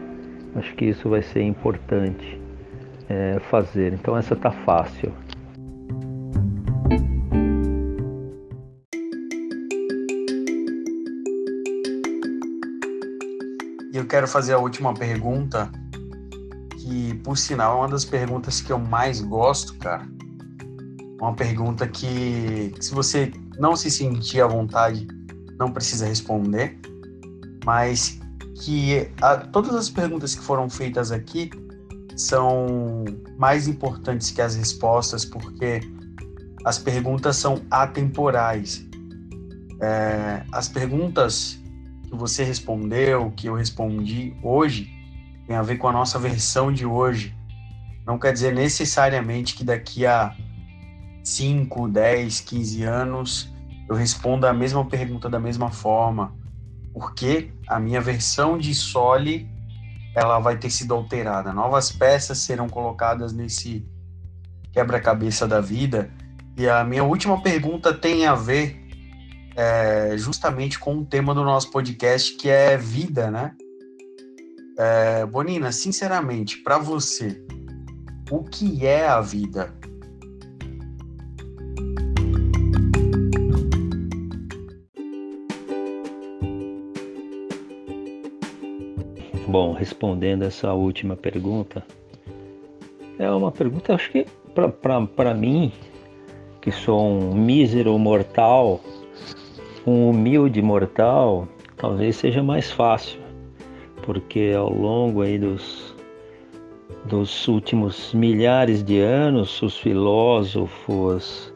Acho 0.55 0.73
que 0.75 0.85
isso 0.85 1.09
vai 1.09 1.21
ser 1.21 1.43
importante 1.43 2.39
é, 3.09 3.39
fazer. 3.49 3.93
Então 3.93 4.17
essa 4.17 4.35
tá 4.35 4.51
fácil. 4.51 5.11
Eu 13.93 14.07
quero 14.07 14.27
fazer 14.27 14.53
a 14.53 14.57
última 14.57 14.93
pergunta 14.93 15.71
por 17.23 17.37
sinal, 17.37 17.77
é 17.77 17.79
uma 17.81 17.87
das 17.87 18.03
perguntas 18.03 18.59
que 18.61 18.71
eu 18.71 18.77
mais 18.77 19.21
gosto, 19.21 19.75
cara. 19.75 20.07
Uma 21.19 21.33
pergunta 21.33 21.87
que, 21.87 22.73
se 22.79 22.93
você 22.93 23.31
não 23.57 23.75
se 23.75 23.89
sentir 23.89 24.41
à 24.41 24.47
vontade, 24.47 25.07
não 25.57 25.71
precisa 25.71 26.05
responder, 26.05 26.77
mas 27.65 28.19
que 28.55 29.09
a, 29.21 29.37
todas 29.37 29.73
as 29.73 29.89
perguntas 29.89 30.35
que 30.35 30.41
foram 30.41 30.69
feitas 30.69 31.11
aqui 31.11 31.49
são 32.15 33.05
mais 33.37 33.67
importantes 33.67 34.29
que 34.31 34.41
as 34.41 34.55
respostas, 34.55 35.23
porque 35.25 35.79
as 36.65 36.77
perguntas 36.77 37.37
são 37.37 37.61
atemporais. 37.71 38.85
É, 39.81 40.43
as 40.51 40.67
perguntas 40.67 41.59
que 42.03 42.15
você 42.15 42.43
respondeu, 42.43 43.31
que 43.35 43.47
eu 43.47 43.55
respondi 43.55 44.35
hoje, 44.43 44.92
tem 45.47 45.55
a 45.55 45.61
ver 45.61 45.77
com 45.77 45.87
a 45.87 45.91
nossa 45.91 46.17
versão 46.19 46.71
de 46.71 46.85
hoje. 46.85 47.35
Não 48.05 48.17
quer 48.17 48.33
dizer 48.33 48.53
necessariamente 48.53 49.55
que 49.55 49.63
daqui 49.63 50.05
a 50.05 50.35
5, 51.23 51.87
10, 51.87 52.41
15 52.41 52.83
anos 52.83 53.53
eu 53.89 53.95
responda 53.95 54.49
a 54.49 54.53
mesma 54.53 54.85
pergunta 54.85 55.29
da 55.29 55.39
mesma 55.39 55.69
forma, 55.71 56.33
porque 56.93 57.53
a 57.67 57.79
minha 57.79 58.01
versão 58.01 58.57
de 58.57 58.73
Sole 58.73 59.49
ela 60.15 60.39
vai 60.39 60.57
ter 60.57 60.69
sido 60.69 60.93
alterada. 60.93 61.53
Novas 61.53 61.91
peças 61.91 62.37
serão 62.39 62.69
colocadas 62.69 63.33
nesse 63.33 63.85
quebra-cabeça 64.71 65.47
da 65.47 65.59
vida. 65.59 66.11
E 66.57 66.67
a 66.69 66.83
minha 66.83 67.03
última 67.03 67.41
pergunta 67.41 67.93
tem 67.93 68.25
a 68.25 68.35
ver 68.35 68.79
é, 69.55 70.15
justamente 70.17 70.77
com 70.77 70.97
o 70.97 71.05
tema 71.05 71.33
do 71.33 71.43
nosso 71.43 71.71
podcast, 71.71 72.35
que 72.35 72.49
é 72.49 72.77
vida, 72.77 73.31
né? 73.31 73.55
É, 74.75 75.23
Bonina, 75.25 75.71
sinceramente, 75.71 76.57
para 76.63 76.79
você, 76.79 77.45
o 78.31 78.43
que 78.43 78.87
é 78.87 79.07
a 79.07 79.21
vida? 79.21 79.71
Bom, 89.47 89.73
respondendo 89.73 90.41
essa 90.41 90.73
última 90.73 91.15
pergunta, 91.15 91.85
é 93.19 93.29
uma 93.29 93.51
pergunta, 93.51 93.93
acho 93.93 94.11
que 94.11 94.25
para 95.15 95.33
mim, 95.35 95.71
que 96.59 96.71
sou 96.71 96.99
um 96.99 97.35
mísero 97.35 97.95
mortal, 97.99 98.81
um 99.85 100.09
humilde 100.09 100.63
mortal, 100.63 101.47
talvez 101.77 102.15
seja 102.15 102.41
mais 102.41 102.71
fácil 102.71 103.22
porque 104.03 104.53
ao 104.55 104.71
longo 104.71 105.21
aí 105.21 105.39
dos, 105.39 105.95
dos 107.05 107.47
últimos 107.47 108.13
milhares 108.13 108.83
de 108.83 108.99
anos, 108.99 109.61
os 109.61 109.77
filósofos, 109.77 111.51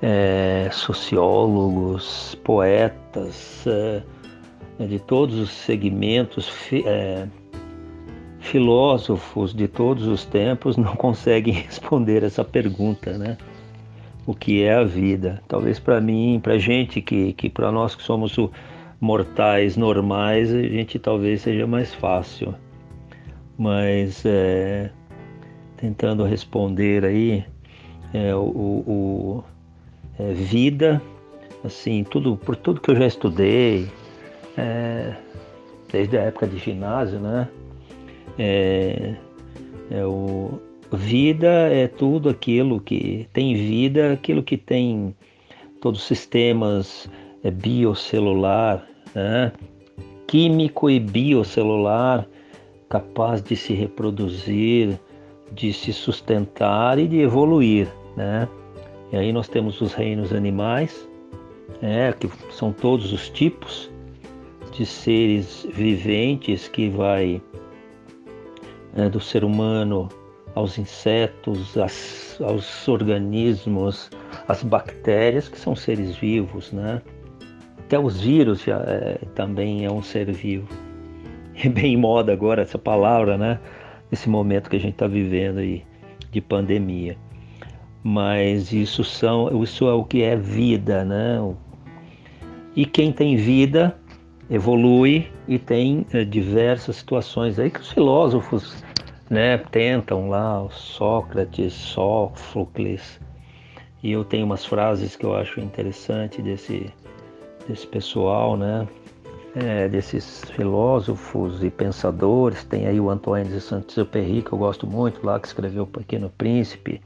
é, 0.00 0.68
sociólogos, 0.72 2.36
poetas, 2.42 3.64
é, 3.66 4.02
de 4.86 4.98
todos 4.98 5.38
os 5.38 5.50
segmentos, 5.50 6.50
é, 6.72 7.26
filósofos 8.38 9.52
de 9.52 9.68
todos 9.68 10.06
os 10.06 10.24
tempos 10.24 10.76
não 10.76 10.96
conseguem 10.96 11.52
responder 11.66 12.22
essa 12.22 12.44
pergunta, 12.44 13.18
né? 13.18 13.36
O 14.26 14.34
que 14.34 14.62
é 14.62 14.74
a 14.74 14.84
vida? 14.84 15.42
Talvez 15.48 15.78
para 15.80 16.00
mim, 16.00 16.38
para 16.42 16.56
gente 16.58 17.00
que, 17.00 17.32
que 17.32 17.50
para 17.50 17.72
nós 17.72 17.94
que 17.94 18.02
somos 18.02 18.36
o 18.38 18.50
mortais 19.00 19.76
normais, 19.76 20.52
a 20.52 20.62
gente 20.62 20.98
talvez 20.98 21.42
seja 21.42 21.66
mais 21.66 21.94
fácil. 21.94 22.54
Mas 23.56 24.24
é, 24.26 24.90
tentando 25.76 26.24
responder 26.24 27.04
aí, 27.04 27.44
é, 28.12 28.34
o, 28.34 28.40
o, 28.40 29.44
é, 30.18 30.32
vida, 30.32 31.00
assim, 31.64 32.04
tudo 32.04 32.36
por 32.36 32.56
tudo 32.56 32.80
que 32.80 32.90
eu 32.90 32.96
já 32.96 33.06
estudei, 33.06 33.88
é, 34.56 35.14
desde 35.90 36.18
a 36.18 36.22
época 36.22 36.46
de 36.46 36.58
ginásio, 36.58 37.18
né? 37.18 37.48
É, 38.38 39.14
é 39.90 40.04
o, 40.04 40.60
vida 40.92 41.48
é 41.48 41.86
tudo 41.86 42.28
aquilo 42.28 42.80
que 42.80 43.28
tem 43.32 43.54
vida, 43.54 44.12
aquilo 44.12 44.42
que 44.42 44.56
tem 44.56 45.14
todos 45.80 46.00
os 46.00 46.06
sistemas 46.06 47.08
biocelular, 47.48 48.84
né? 49.14 49.52
químico 50.26 50.90
e 50.90 51.00
biocelular, 51.00 52.26
capaz 52.88 53.42
de 53.42 53.56
se 53.56 53.72
reproduzir, 53.72 54.98
de 55.52 55.72
se 55.72 55.92
sustentar 55.92 56.98
e 56.98 57.08
de 57.08 57.20
evoluir, 57.20 57.88
né? 58.16 58.48
E 59.12 59.16
aí 59.16 59.32
nós 59.32 59.48
temos 59.48 59.80
os 59.80 59.92
reinos 59.92 60.32
animais, 60.32 61.08
né, 61.82 62.12
que 62.12 62.30
são 62.52 62.72
todos 62.72 63.12
os 63.12 63.28
tipos 63.28 63.90
de 64.72 64.86
seres 64.86 65.66
viventes 65.72 66.68
que 66.68 66.88
vai 66.88 67.42
né, 68.94 69.08
do 69.08 69.18
ser 69.18 69.42
humano 69.42 70.08
aos 70.54 70.78
insetos, 70.78 71.76
aos 72.40 72.86
organismos, 72.88 74.10
as 74.46 74.62
bactérias, 74.62 75.48
que 75.48 75.58
são 75.58 75.74
seres 75.74 76.16
vivos, 76.16 76.70
né? 76.72 77.02
Até 77.90 77.98
os 77.98 78.20
vírus 78.20 78.62
já 78.62 78.76
é, 78.86 79.18
também 79.34 79.84
é 79.84 79.90
um 79.90 80.00
ser 80.00 80.30
vivo. 80.30 80.68
É 81.62 81.68
bem 81.68 81.96
moda 81.96 82.32
agora 82.32 82.62
essa 82.62 82.78
palavra, 82.78 83.36
né? 83.36 83.58
Nesse 84.12 84.30
momento 84.30 84.70
que 84.70 84.76
a 84.76 84.78
gente 84.78 84.92
está 84.92 85.08
vivendo 85.08 85.58
aí 85.58 85.82
de 86.30 86.40
pandemia. 86.40 87.18
Mas 88.04 88.72
isso 88.72 89.02
são, 89.02 89.60
isso 89.64 89.88
é 89.88 89.92
o 89.92 90.04
que 90.04 90.22
é 90.22 90.36
vida, 90.36 91.04
né? 91.04 91.52
E 92.76 92.86
quem 92.86 93.10
tem 93.10 93.34
vida 93.34 93.98
evolui 94.48 95.26
e 95.48 95.58
tem 95.58 96.06
é, 96.12 96.24
diversas 96.24 96.94
situações 96.94 97.58
aí 97.58 97.70
que 97.70 97.80
os 97.80 97.90
filósofos 97.90 98.84
né, 99.28 99.58
tentam 99.58 100.28
lá, 100.28 100.64
Sócrates, 100.70 101.72
Sófocles, 101.72 103.20
e 104.00 104.12
eu 104.12 104.24
tenho 104.24 104.46
umas 104.46 104.64
frases 104.64 105.14
que 105.16 105.26
eu 105.26 105.34
acho 105.34 105.60
interessante 105.60 106.40
desse, 106.40 106.90
desse 107.70 107.86
pessoal, 107.86 108.56
né, 108.56 108.86
é, 109.54 109.88
desses 109.88 110.44
filósofos 110.56 111.62
e 111.62 111.70
pensadores, 111.70 112.64
tem 112.64 112.86
aí 112.86 113.00
o 113.00 113.08
Antoine 113.08 113.48
de 113.48 113.60
Saint-Exupéry, 113.60 114.42
que 114.42 114.52
eu 114.52 114.58
gosto 114.58 114.86
muito, 114.86 115.24
lá 115.24 115.38
que 115.38 115.46
escreveu 115.46 115.84
O 115.84 115.86
Pequeno 115.86 116.30
Príncipe, 116.30 117.00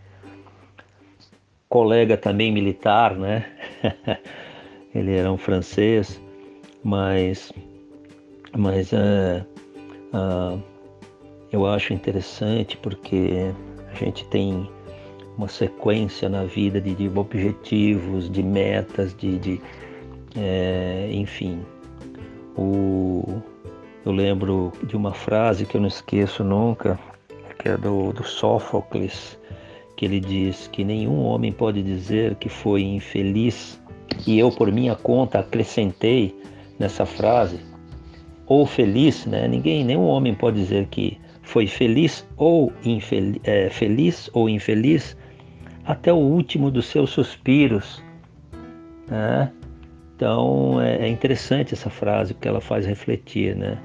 colega 1.68 2.16
também 2.16 2.50
militar, 2.50 3.14
né, 3.14 3.44
ele 4.94 5.14
era 5.14 5.30
um 5.30 5.36
francês, 5.36 6.20
mas, 6.82 7.52
mas 8.56 8.90
uh, 8.92 9.44
uh, 10.14 10.62
eu 11.52 11.66
acho 11.66 11.92
interessante 11.92 12.76
porque 12.78 13.52
a 13.90 13.94
gente 13.94 14.26
tem 14.28 14.68
uma 15.36 15.48
sequência 15.48 16.28
na 16.28 16.44
vida 16.44 16.80
de, 16.80 16.94
de 16.94 17.08
objetivos, 17.08 18.30
de 18.30 18.42
metas, 18.42 19.14
de, 19.14 19.38
de 19.38 19.60
é, 20.36 21.08
enfim. 21.12 21.60
O, 22.56 23.42
eu 24.04 24.12
lembro 24.12 24.72
de 24.84 24.96
uma 24.96 25.12
frase 25.12 25.66
que 25.66 25.76
eu 25.76 25.80
não 25.80 25.88
esqueço 25.88 26.44
nunca, 26.44 26.98
que 27.58 27.68
é 27.68 27.76
do, 27.76 28.12
do 28.12 28.24
Sófocles, 28.24 29.38
que 29.96 30.04
ele 30.04 30.20
diz 30.20 30.68
que 30.68 30.84
nenhum 30.84 31.24
homem 31.24 31.52
pode 31.52 31.82
dizer 31.82 32.34
que 32.36 32.48
foi 32.48 32.82
infeliz, 32.82 33.80
e 34.26 34.38
eu 34.38 34.50
por 34.50 34.70
minha 34.70 34.94
conta 34.94 35.40
acrescentei 35.40 36.36
nessa 36.78 37.06
frase, 37.06 37.60
ou 38.46 38.66
feliz, 38.66 39.24
né? 39.26 39.48
Ninguém, 39.48 39.84
nenhum 39.84 40.04
homem 40.06 40.34
pode 40.34 40.58
dizer 40.58 40.86
que 40.86 41.18
foi 41.42 41.66
feliz 41.66 42.26
ou 42.36 42.72
infeliz, 42.84 43.40
é, 43.44 43.70
feliz 43.70 44.30
ou 44.32 44.48
infeliz 44.48 45.16
até 45.84 46.12
o 46.12 46.16
último 46.16 46.70
dos 46.70 46.86
seus 46.86 47.10
suspiros. 47.10 48.02
Né? 49.08 49.50
Então 50.16 50.80
é, 50.80 51.06
é 51.06 51.08
interessante 51.08 51.74
essa 51.74 51.90
frase 51.90 52.34
porque 52.34 52.48
ela 52.48 52.60
faz 52.60 52.86
refletir, 52.86 53.56
né? 53.56 53.78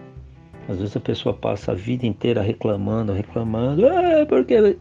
Às 0.68 0.78
vezes 0.78 0.96
a 0.96 1.00
pessoa 1.00 1.34
passa 1.34 1.72
a 1.72 1.76
vida 1.76 2.06
inteira 2.06 2.42
reclamando, 2.42 3.12
reclamando, 3.12 3.88
ah, 3.88 4.26
porque 4.28 4.78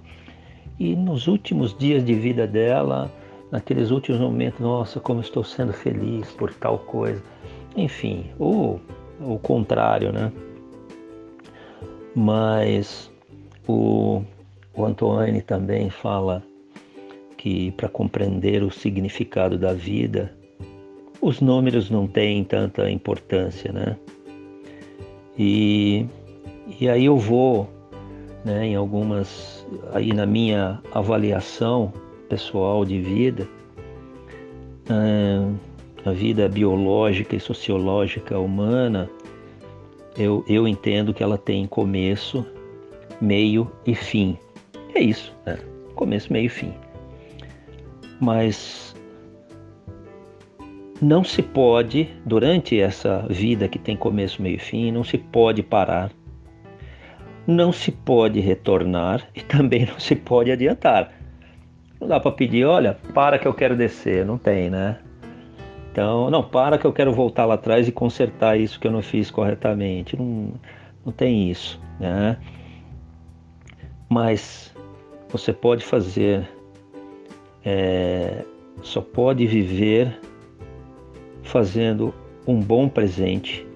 e 0.78 0.94
nos 0.94 1.26
últimos 1.26 1.76
dias 1.76 2.04
de 2.04 2.14
vida 2.14 2.46
dela, 2.46 3.10
naqueles 3.50 3.90
últimos 3.90 4.20
momentos, 4.20 4.60
nossa, 4.60 5.00
como 5.00 5.20
estou 5.20 5.42
sendo 5.42 5.72
feliz 5.72 6.30
por 6.32 6.52
tal 6.54 6.78
coisa. 6.78 7.22
Enfim, 7.74 8.26
ou 8.38 8.80
o 9.20 9.38
contrário, 9.38 10.12
né? 10.12 10.30
mas 12.18 13.10
o, 13.66 14.22
o 14.74 14.84
Antoine 14.84 15.40
também 15.40 15.88
fala 15.88 16.42
que 17.36 17.70
para 17.72 17.88
compreender 17.88 18.64
o 18.64 18.72
significado 18.72 19.56
da 19.56 19.72
vida, 19.72 20.34
os 21.20 21.40
números 21.40 21.90
não 21.90 22.06
têm 22.06 22.44
tanta 22.44 22.90
importância, 22.90 23.72
né? 23.72 23.96
E, 25.38 26.06
e 26.80 26.88
aí 26.88 27.04
eu 27.04 27.16
vou, 27.16 27.68
né, 28.44 28.66
em 28.66 28.74
algumas, 28.74 29.66
aí 29.92 30.12
na 30.12 30.26
minha 30.26 30.80
avaliação 30.92 31.92
pessoal 32.28 32.84
de 32.84 33.00
vida, 33.00 33.48
ah, 34.88 35.50
a 36.04 36.12
vida 36.12 36.48
biológica 36.48 37.36
e 37.36 37.40
sociológica 37.40 38.38
humana, 38.38 39.08
eu, 40.16 40.44
eu 40.48 40.66
entendo 40.66 41.14
que 41.14 41.22
ela 41.22 41.38
tem 41.38 41.66
começo, 41.66 42.44
meio 43.20 43.70
e 43.86 43.94
fim. 43.94 44.36
É 44.94 45.00
isso, 45.00 45.32
né? 45.46 45.58
Começo, 45.94 46.32
meio 46.32 46.46
e 46.46 46.48
fim. 46.48 46.72
Mas 48.20 48.87
não 51.00 51.22
se 51.22 51.42
pode, 51.42 52.08
durante 52.24 52.78
essa 52.78 53.24
vida 53.28 53.68
que 53.68 53.78
tem 53.78 53.96
começo, 53.96 54.42
meio 54.42 54.56
e 54.56 54.58
fim, 54.58 54.90
não 54.90 55.04
se 55.04 55.16
pode 55.16 55.62
parar, 55.62 56.10
não 57.46 57.72
se 57.72 57.90
pode 57.92 58.40
retornar 58.40 59.26
e 59.34 59.40
também 59.40 59.86
não 59.86 59.98
se 59.98 60.16
pode 60.16 60.50
adiantar. 60.50 61.12
Não 62.00 62.06
dá 62.06 62.20
para 62.20 62.30
pedir, 62.32 62.64
olha, 62.64 62.96
para 63.14 63.38
que 63.38 63.46
eu 63.46 63.54
quero 63.54 63.76
descer, 63.76 64.24
não 64.24 64.38
tem, 64.38 64.70
né? 64.70 64.98
Então, 65.90 66.30
não, 66.30 66.44
para 66.44 66.78
que 66.78 66.86
eu 66.86 66.92
quero 66.92 67.12
voltar 67.12 67.44
lá 67.44 67.54
atrás 67.54 67.88
e 67.88 67.92
consertar 67.92 68.58
isso 68.58 68.78
que 68.78 68.86
eu 68.86 68.92
não 68.92 69.02
fiz 69.02 69.30
corretamente. 69.30 70.16
Não, 70.16 70.52
não 71.04 71.12
tem 71.12 71.50
isso, 71.50 71.80
né? 71.98 72.36
Mas 74.08 74.72
você 75.28 75.52
pode 75.52 75.84
fazer, 75.84 76.48
é, 77.64 78.44
só 78.80 79.00
pode 79.00 79.44
viver 79.46 80.20
fazendo 81.48 82.14
um 82.46 82.60
bom 82.60 82.88
presente 82.88 83.66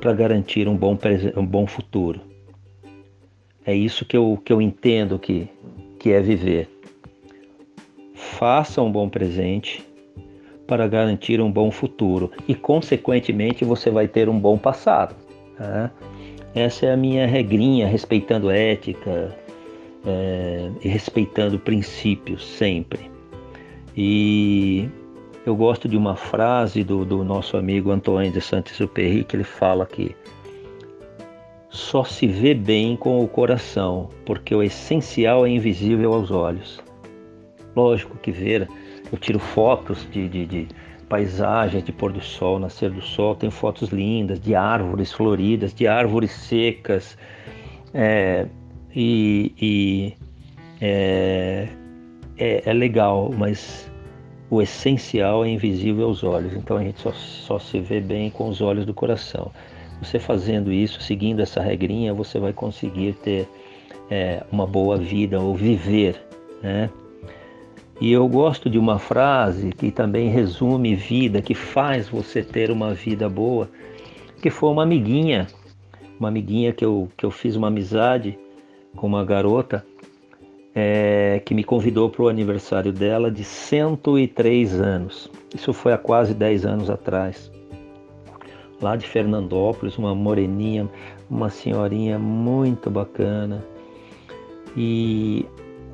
para 0.00 0.14
garantir 0.14 0.66
um 0.66 0.76
bom, 0.76 0.98
um 1.36 1.44
bom 1.44 1.66
futuro. 1.66 2.20
É 3.64 3.74
isso 3.74 4.06
que 4.06 4.16
eu, 4.16 4.40
que 4.42 4.50
eu 4.50 4.60
entendo 4.60 5.18
que, 5.18 5.48
que 5.98 6.10
é 6.10 6.20
viver. 6.20 6.68
Faça 8.14 8.80
um 8.80 8.90
bom 8.90 9.06
presente 9.06 9.86
para 10.66 10.88
garantir 10.88 11.42
um 11.42 11.52
bom 11.52 11.70
futuro 11.70 12.32
e, 12.48 12.54
consequentemente, 12.54 13.62
você 13.62 13.90
vai 13.90 14.08
ter 14.08 14.28
um 14.28 14.38
bom 14.38 14.56
passado. 14.56 15.14
Tá? 15.58 15.90
Essa 16.54 16.86
é 16.86 16.92
a 16.92 16.96
minha 16.96 17.26
regrinha, 17.26 17.86
respeitando 17.86 18.50
ética 18.50 19.36
é, 20.06 20.70
e 20.82 20.88
respeitando 20.88 21.58
princípios 21.58 22.46
sempre. 22.46 23.10
E 23.94 24.88
eu 25.46 25.56
gosto 25.56 25.88
de 25.88 25.96
uma 25.96 26.16
frase 26.16 26.84
do, 26.84 27.04
do 27.04 27.24
nosso 27.24 27.56
amigo 27.56 27.90
Antoine 27.90 28.30
de 28.30 28.40
Saint-Exupéry 28.40 29.24
que 29.24 29.36
ele 29.36 29.44
fala 29.44 29.86
que 29.86 30.14
só 31.68 32.02
se 32.02 32.26
vê 32.26 32.52
bem 32.52 32.96
com 32.96 33.22
o 33.22 33.28
coração, 33.28 34.08
porque 34.26 34.54
o 34.54 34.62
essencial 34.62 35.46
é 35.46 35.50
invisível 35.50 36.12
aos 36.12 36.30
olhos. 36.30 36.80
Lógico 37.76 38.16
que 38.18 38.32
ver 38.32 38.68
eu 39.12 39.18
tiro 39.18 39.38
fotos 39.38 40.06
de, 40.10 40.28
de, 40.28 40.46
de 40.46 40.68
paisagens 41.08 41.82
de 41.82 41.92
pôr 41.92 42.12
do 42.12 42.20
sol, 42.20 42.58
nascer 42.58 42.90
do 42.90 43.02
sol, 43.02 43.34
tenho 43.34 43.50
fotos 43.50 43.90
lindas 43.90 44.40
de 44.40 44.54
árvores 44.54 45.12
floridas, 45.12 45.74
de 45.74 45.88
árvores 45.88 46.30
secas. 46.30 47.18
É, 47.92 48.46
e, 48.94 49.52
e 49.60 50.14
é, 50.80 51.68
é, 52.38 52.62
é, 52.64 52.72
legal, 52.72 53.32
mas 53.36 53.90
o 54.50 54.60
essencial 54.60 55.44
é 55.44 55.48
invisível 55.48 56.06
aos 56.06 56.24
olhos, 56.24 56.54
então 56.54 56.76
a 56.76 56.82
gente 56.82 57.00
só, 57.00 57.12
só 57.12 57.58
se 57.58 57.78
vê 57.78 58.00
bem 58.00 58.30
com 58.30 58.48
os 58.48 58.60
olhos 58.60 58.84
do 58.84 58.92
coração. 58.92 59.52
Você 60.02 60.18
fazendo 60.18 60.72
isso, 60.72 61.00
seguindo 61.00 61.40
essa 61.40 61.60
regrinha, 61.60 62.12
você 62.12 62.38
vai 62.40 62.52
conseguir 62.52 63.12
ter 63.14 63.46
é, 64.10 64.42
uma 64.50 64.66
boa 64.66 64.96
vida 64.96 65.40
ou 65.40 65.54
viver, 65.54 66.20
né? 66.60 66.90
E 68.00 68.10
eu 68.10 68.26
gosto 68.26 68.70
de 68.70 68.78
uma 68.78 68.98
frase 68.98 69.70
que 69.72 69.90
também 69.90 70.30
resume 70.30 70.94
vida, 70.94 71.42
que 71.42 71.54
faz 71.54 72.08
você 72.08 72.42
ter 72.42 72.70
uma 72.70 72.94
vida 72.94 73.28
boa, 73.28 73.68
que 74.40 74.48
foi 74.48 74.70
uma 74.70 74.84
amiguinha, 74.84 75.46
uma 76.18 76.28
amiguinha 76.28 76.72
que 76.72 76.84
eu, 76.84 77.10
que 77.14 77.26
eu 77.26 77.30
fiz 77.30 77.56
uma 77.56 77.68
amizade 77.68 78.38
com 78.96 79.06
uma 79.06 79.22
garota 79.22 79.84
é, 80.74 81.40
que 81.44 81.54
me 81.54 81.64
convidou 81.64 82.08
para 82.08 82.22
o 82.22 82.28
aniversário 82.28 82.92
dela 82.92 83.30
de 83.30 83.44
103 83.44 84.80
anos. 84.80 85.30
Isso 85.54 85.72
foi 85.72 85.92
há 85.92 85.98
quase 85.98 86.34
10 86.34 86.66
anos 86.66 86.90
atrás. 86.90 87.50
Lá 88.80 88.96
de 88.96 89.06
Fernandópolis, 89.06 89.98
uma 89.98 90.14
moreninha, 90.14 90.88
uma 91.28 91.50
senhorinha 91.50 92.18
muito 92.18 92.90
bacana. 92.90 93.62
E 94.76 95.44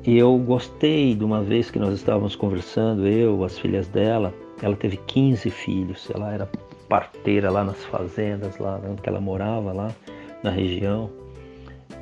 eu 0.05 0.37
gostei 0.37 1.13
de 1.15 1.23
uma 1.23 1.41
vez 1.41 1.69
que 1.69 1.79
nós 1.79 1.93
estávamos 1.93 2.35
conversando, 2.35 3.07
eu, 3.07 3.43
as 3.43 3.57
filhas 3.59 3.87
dela. 3.87 4.33
Ela 4.61 4.75
teve 4.75 4.97
15 4.97 5.49
filhos, 5.49 6.09
ela 6.13 6.33
era 6.33 6.49
parteira 6.87 7.51
lá 7.51 7.63
nas 7.63 7.83
fazendas, 7.85 8.57
lá 8.57 8.79
onde 8.83 9.01
ela 9.03 9.19
morava, 9.19 9.73
lá 9.73 9.93
na 10.41 10.49
região. 10.49 11.09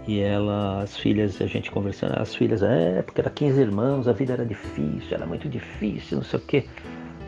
E 0.07 0.19
ela, 0.19 0.83
as 0.83 0.95
filhas, 0.97 1.41
a 1.41 1.47
gente 1.47 1.71
conversando, 1.71 2.19
as 2.19 2.35
filhas, 2.35 2.61
é, 2.61 3.01
porque 3.01 3.21
era 3.21 3.29
15 3.29 3.59
irmãos, 3.59 4.07
a 4.07 4.13
vida 4.13 4.33
era 4.33 4.45
difícil, 4.45 5.09
era 5.11 5.25
muito 5.25 5.49
difícil, 5.49 6.17
não 6.17 6.23
sei 6.23 6.39
o 6.39 6.41
quê. 6.41 6.65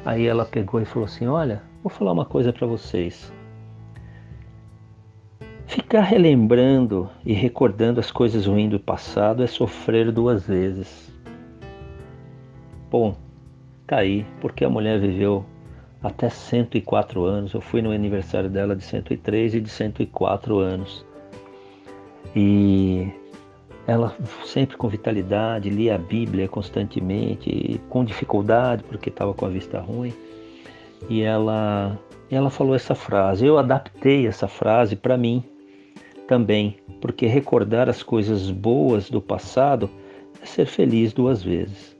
Aí 0.05 0.25
ela 0.25 0.45
pegou 0.45 0.79
e 0.79 0.85
falou 0.85 1.05
assim: 1.05 1.27
Olha, 1.27 1.61
vou 1.83 1.89
falar 1.89 2.11
uma 2.11 2.25
coisa 2.25 2.53
para 2.53 2.67
vocês. 2.67 3.33
Ficar 5.65 6.01
relembrando 6.01 7.09
e 7.25 7.33
recordando 7.33 7.99
as 7.99 8.11
coisas 8.11 8.45
ruins 8.45 8.69
do 8.69 8.79
passado 8.79 9.43
é 9.43 9.47
sofrer 9.47 10.11
duas 10.11 10.47
vezes. 10.47 11.11
Bom, 12.89 13.17
tá 13.85 13.97
aí, 13.97 14.25
porque 14.39 14.63
a 14.63 14.69
mulher 14.69 14.99
viveu 14.99 15.45
até 16.01 16.29
104 16.29 17.23
anos. 17.25 17.53
Eu 17.53 17.59
fui 17.59 17.81
no 17.81 17.91
aniversário 17.91 18.49
dela 18.49 18.75
de 18.75 18.83
103 18.83 19.55
e 19.55 19.61
de 19.61 19.69
104 19.69 20.57
anos. 20.57 21.05
E 22.35 23.11
ela 23.87 24.13
sempre 24.45 24.75
com 24.75 24.89
vitalidade, 24.89 25.69
lia 25.69 25.95
a 25.95 25.97
Bíblia 25.97 26.47
constantemente, 26.47 27.79
com 27.89 28.03
dificuldade 28.03 28.83
porque 28.83 29.09
estava 29.09 29.33
com 29.33 29.45
a 29.45 29.49
vista 29.49 29.79
ruim. 29.79 30.13
E 31.09 31.21
ela, 31.21 31.97
ela 32.29 32.49
falou 32.49 32.75
essa 32.75 32.93
frase. 32.93 33.45
Eu 33.45 33.57
adaptei 33.57 34.27
essa 34.27 34.47
frase 34.47 34.95
para 34.95 35.17
mim 35.17 35.41
também, 36.27 36.75
porque 36.99 37.25
recordar 37.25 37.87
as 37.87 38.03
coisas 38.03 38.51
boas 38.51 39.09
do 39.09 39.21
passado 39.21 39.89
é 40.41 40.45
ser 40.45 40.65
feliz 40.65 41.13
duas 41.13 41.41
vezes. 41.41 41.95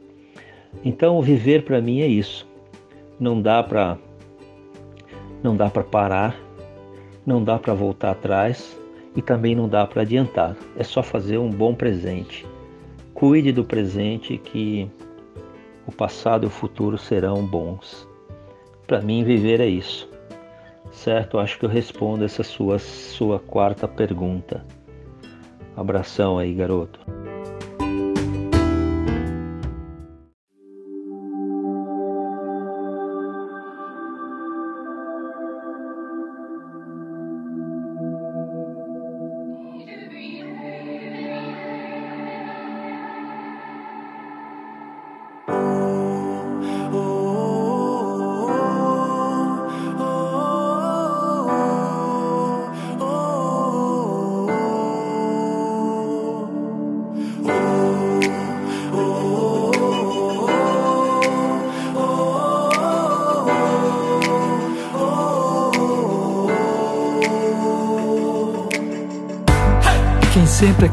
Então, 0.83 1.21
viver 1.21 1.63
para 1.63 1.81
mim 1.81 2.01
é 2.01 2.07
isso. 2.07 2.45
Não 3.17 3.41
dá 3.41 3.63
para 3.63 3.97
não 5.41 5.55
dá 5.55 5.69
para 5.69 5.83
parar, 5.83 6.35
não 7.25 7.43
dá 7.43 7.57
para 7.57 7.73
voltar 7.73 8.11
atrás 8.11 8.77
e 9.17 9.21
também 9.23 9.55
não 9.55 9.67
dá 9.67 9.85
para 9.87 10.03
adiantar. 10.03 10.55
É 10.77 10.83
só 10.83 11.01
fazer 11.01 11.39
um 11.39 11.49
bom 11.49 11.73
presente. 11.73 12.45
Cuide 13.15 13.51
do 13.51 13.65
presente 13.65 14.37
que 14.37 14.87
o 15.87 15.91
passado 15.91 16.43
e 16.43 16.47
o 16.47 16.51
futuro 16.51 16.99
serão 16.99 17.43
bons. 17.43 18.07
Para 18.85 19.01
mim, 19.01 19.23
viver 19.23 19.59
é 19.59 19.65
isso. 19.65 20.07
Certo? 20.91 21.39
Acho 21.39 21.57
que 21.57 21.65
eu 21.65 21.69
respondo 21.69 22.23
essa 22.23 22.43
sua, 22.43 22.77
sua 22.77 23.39
quarta 23.39 23.87
pergunta. 23.87 24.63
Abração 25.75 26.37
aí, 26.37 26.53
garoto. 26.53 26.99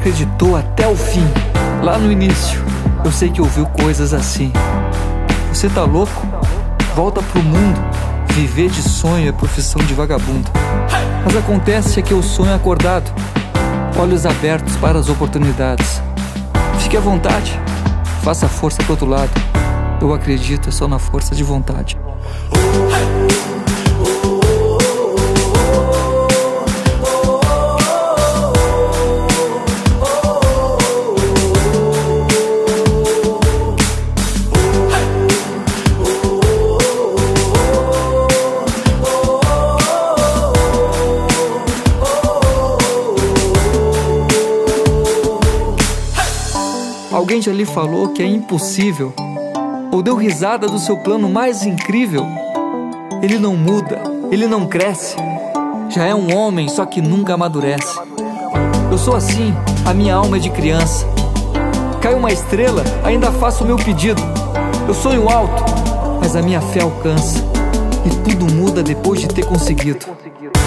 Acreditou 0.04 0.54
até 0.54 0.86
o 0.86 0.94
fim. 0.94 1.26
Lá 1.82 1.96
no 1.96 2.12
início, 2.12 2.62
eu 3.02 3.10
sei 3.10 3.30
que 3.30 3.40
ouviu 3.40 3.64
coisas 3.64 4.12
assim. 4.12 4.52
Você 5.50 5.66
tá 5.66 5.82
louco? 5.84 6.26
Volta 6.94 7.22
pro 7.22 7.42
mundo. 7.42 7.80
Viver 8.34 8.68
de 8.68 8.82
sonho 8.82 9.26
é 9.26 9.32
profissão 9.32 9.82
de 9.82 9.94
vagabundo. 9.94 10.50
Mas 11.24 11.34
acontece 11.34 12.00
é 12.00 12.02
que 12.02 12.12
eu 12.12 12.22
sonho 12.22 12.54
acordado, 12.54 13.10
olhos 13.98 14.26
abertos 14.26 14.76
para 14.76 14.98
as 14.98 15.08
oportunidades. 15.08 16.02
Fique 16.80 16.98
à 16.98 17.00
vontade, 17.00 17.58
faça 18.22 18.46
força 18.46 18.82
pro 18.82 18.92
outro 18.92 19.06
lado. 19.06 19.32
Eu 20.02 20.12
acredito 20.12 20.68
é 20.68 20.72
só 20.72 20.86
na 20.86 20.98
força 20.98 21.34
de 21.34 21.42
vontade. 21.42 21.96
Alguém 47.34 47.42
já 47.42 47.52
lhe 47.52 47.66
falou 47.66 48.10
que 48.10 48.22
é 48.22 48.26
impossível? 48.26 49.12
Ou 49.90 50.00
deu 50.04 50.14
risada 50.14 50.68
do 50.68 50.78
seu 50.78 50.96
plano 50.98 51.28
mais 51.28 51.66
incrível? 51.66 52.24
Ele 53.20 53.40
não 53.40 53.56
muda, 53.56 54.00
ele 54.30 54.46
não 54.46 54.68
cresce. 54.68 55.16
Já 55.88 56.04
é 56.04 56.14
um 56.14 56.32
homem, 56.32 56.68
só 56.68 56.86
que 56.86 57.02
nunca 57.02 57.34
amadurece. 57.34 57.98
Eu 58.88 58.96
sou 58.96 59.16
assim, 59.16 59.52
a 59.84 59.92
minha 59.92 60.14
alma 60.14 60.36
é 60.36 60.38
de 60.38 60.48
criança. 60.48 61.04
Cai 62.00 62.14
uma 62.14 62.30
estrela, 62.30 62.84
ainda 63.02 63.32
faço 63.32 63.64
o 63.64 63.66
meu 63.66 63.78
pedido. 63.78 64.22
Eu 64.86 64.94
sonho 64.94 65.28
alto, 65.28 65.64
mas 66.20 66.36
a 66.36 66.40
minha 66.40 66.60
fé 66.60 66.82
alcança. 66.82 67.44
E 68.06 68.30
tudo 68.30 68.54
muda 68.54 68.80
depois 68.80 69.18
de 69.20 69.26
ter 69.26 69.44
conseguido. 69.44 70.06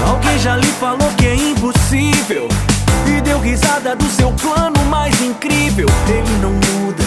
Alguém 0.06 0.38
já 0.40 0.58
lhe 0.58 0.68
falou 0.68 1.10
que 1.18 1.28
é 1.28 1.34
impossível 1.34 2.50
e 3.08 3.22
deu 3.22 3.40
risada 3.40 3.96
do 3.96 4.06
seu 4.10 4.32
plano 4.32 4.84
mais 4.86 5.20
incrível. 5.22 5.88
Ele 6.08 6.38
não 6.42 6.52
muda, 6.52 7.04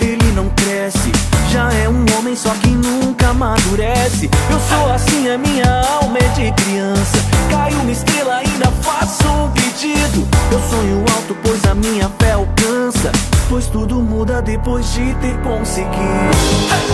ele 0.00 0.32
não 0.32 0.48
cresce. 0.50 1.12
Já 1.50 1.72
é 1.72 1.88
um 1.88 2.04
homem, 2.16 2.34
só 2.34 2.50
que 2.54 2.68
nunca 2.68 3.28
amadurece. 3.28 4.30
Eu 4.50 4.60
sou 4.68 4.92
assim, 4.92 5.28
a 5.28 5.38
minha 5.38 5.82
alma 6.00 6.18
é 6.18 6.28
de 6.28 6.52
criança. 6.52 7.31
Cai 7.52 7.72
uma 7.74 7.92
estrela, 7.92 8.36
ainda 8.36 8.72
faço 8.82 9.28
um 9.28 9.48
pedido. 9.50 10.26
Eu 10.50 10.60
sonho 10.70 11.04
alto, 11.14 11.36
pois 11.44 11.64
a 11.66 11.74
minha 11.74 12.10
fé 12.18 12.32
alcança. 12.32 13.12
Pois 13.48 13.66
tudo 13.66 13.96
muda 13.96 14.40
depois 14.40 14.90
de 14.92 15.14
ter 15.16 15.36
conseguido. 15.42 16.36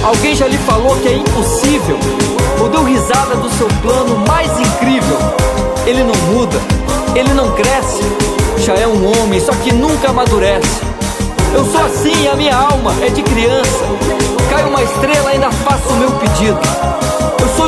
Alguém 0.02 0.34
já 0.34 0.46
lhe 0.48 0.58
falou 0.58 0.96
que 0.96 1.08
é 1.08 1.14
impossível? 1.14 1.98
Ou 2.60 2.68
deu 2.68 2.82
risada 2.82 3.36
do 3.36 3.48
seu 3.50 3.68
plano 3.80 4.18
mais 4.26 4.50
incrível? 4.58 5.18
Ele 5.86 6.02
não 6.02 6.16
muda, 6.32 6.58
ele 7.14 7.32
não 7.32 7.54
cresce 7.54 8.02
já 8.68 8.74
é 8.74 8.86
um 8.86 9.06
homem, 9.06 9.40
só 9.40 9.52
que 9.52 9.72
nunca 9.72 10.10
amadurece. 10.10 10.82
Eu 11.54 11.64
sou 11.64 11.80
assim, 11.86 12.28
a 12.28 12.34
minha 12.34 12.54
alma 12.54 12.92
é 13.02 13.08
de 13.08 13.22
criança. 13.22 13.84
Cai 14.50 14.64
uma 14.64 14.82
estrela, 14.82 15.30
ainda 15.30 15.50
faço 15.50 15.88
o 15.88 15.96
meu 15.96 16.10
pedido. 16.12 16.60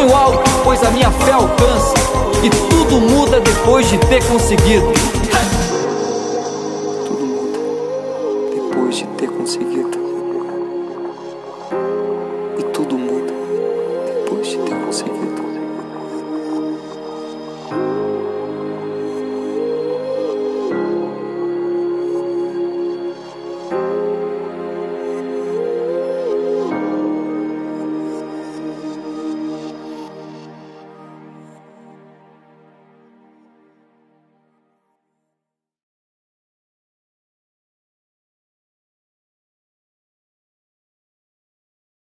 Sonho 0.01 0.17
alto, 0.17 0.51
pois 0.65 0.83
a 0.83 0.91
minha 0.91 1.11
fé 1.11 1.33
alcança. 1.33 1.93
E. 2.43 2.49
Tudo 2.49 3.03
muda 3.03 3.39
depois 3.39 3.87
de 3.91 3.99
ter 3.99 4.25
conseguido. 4.25 5.10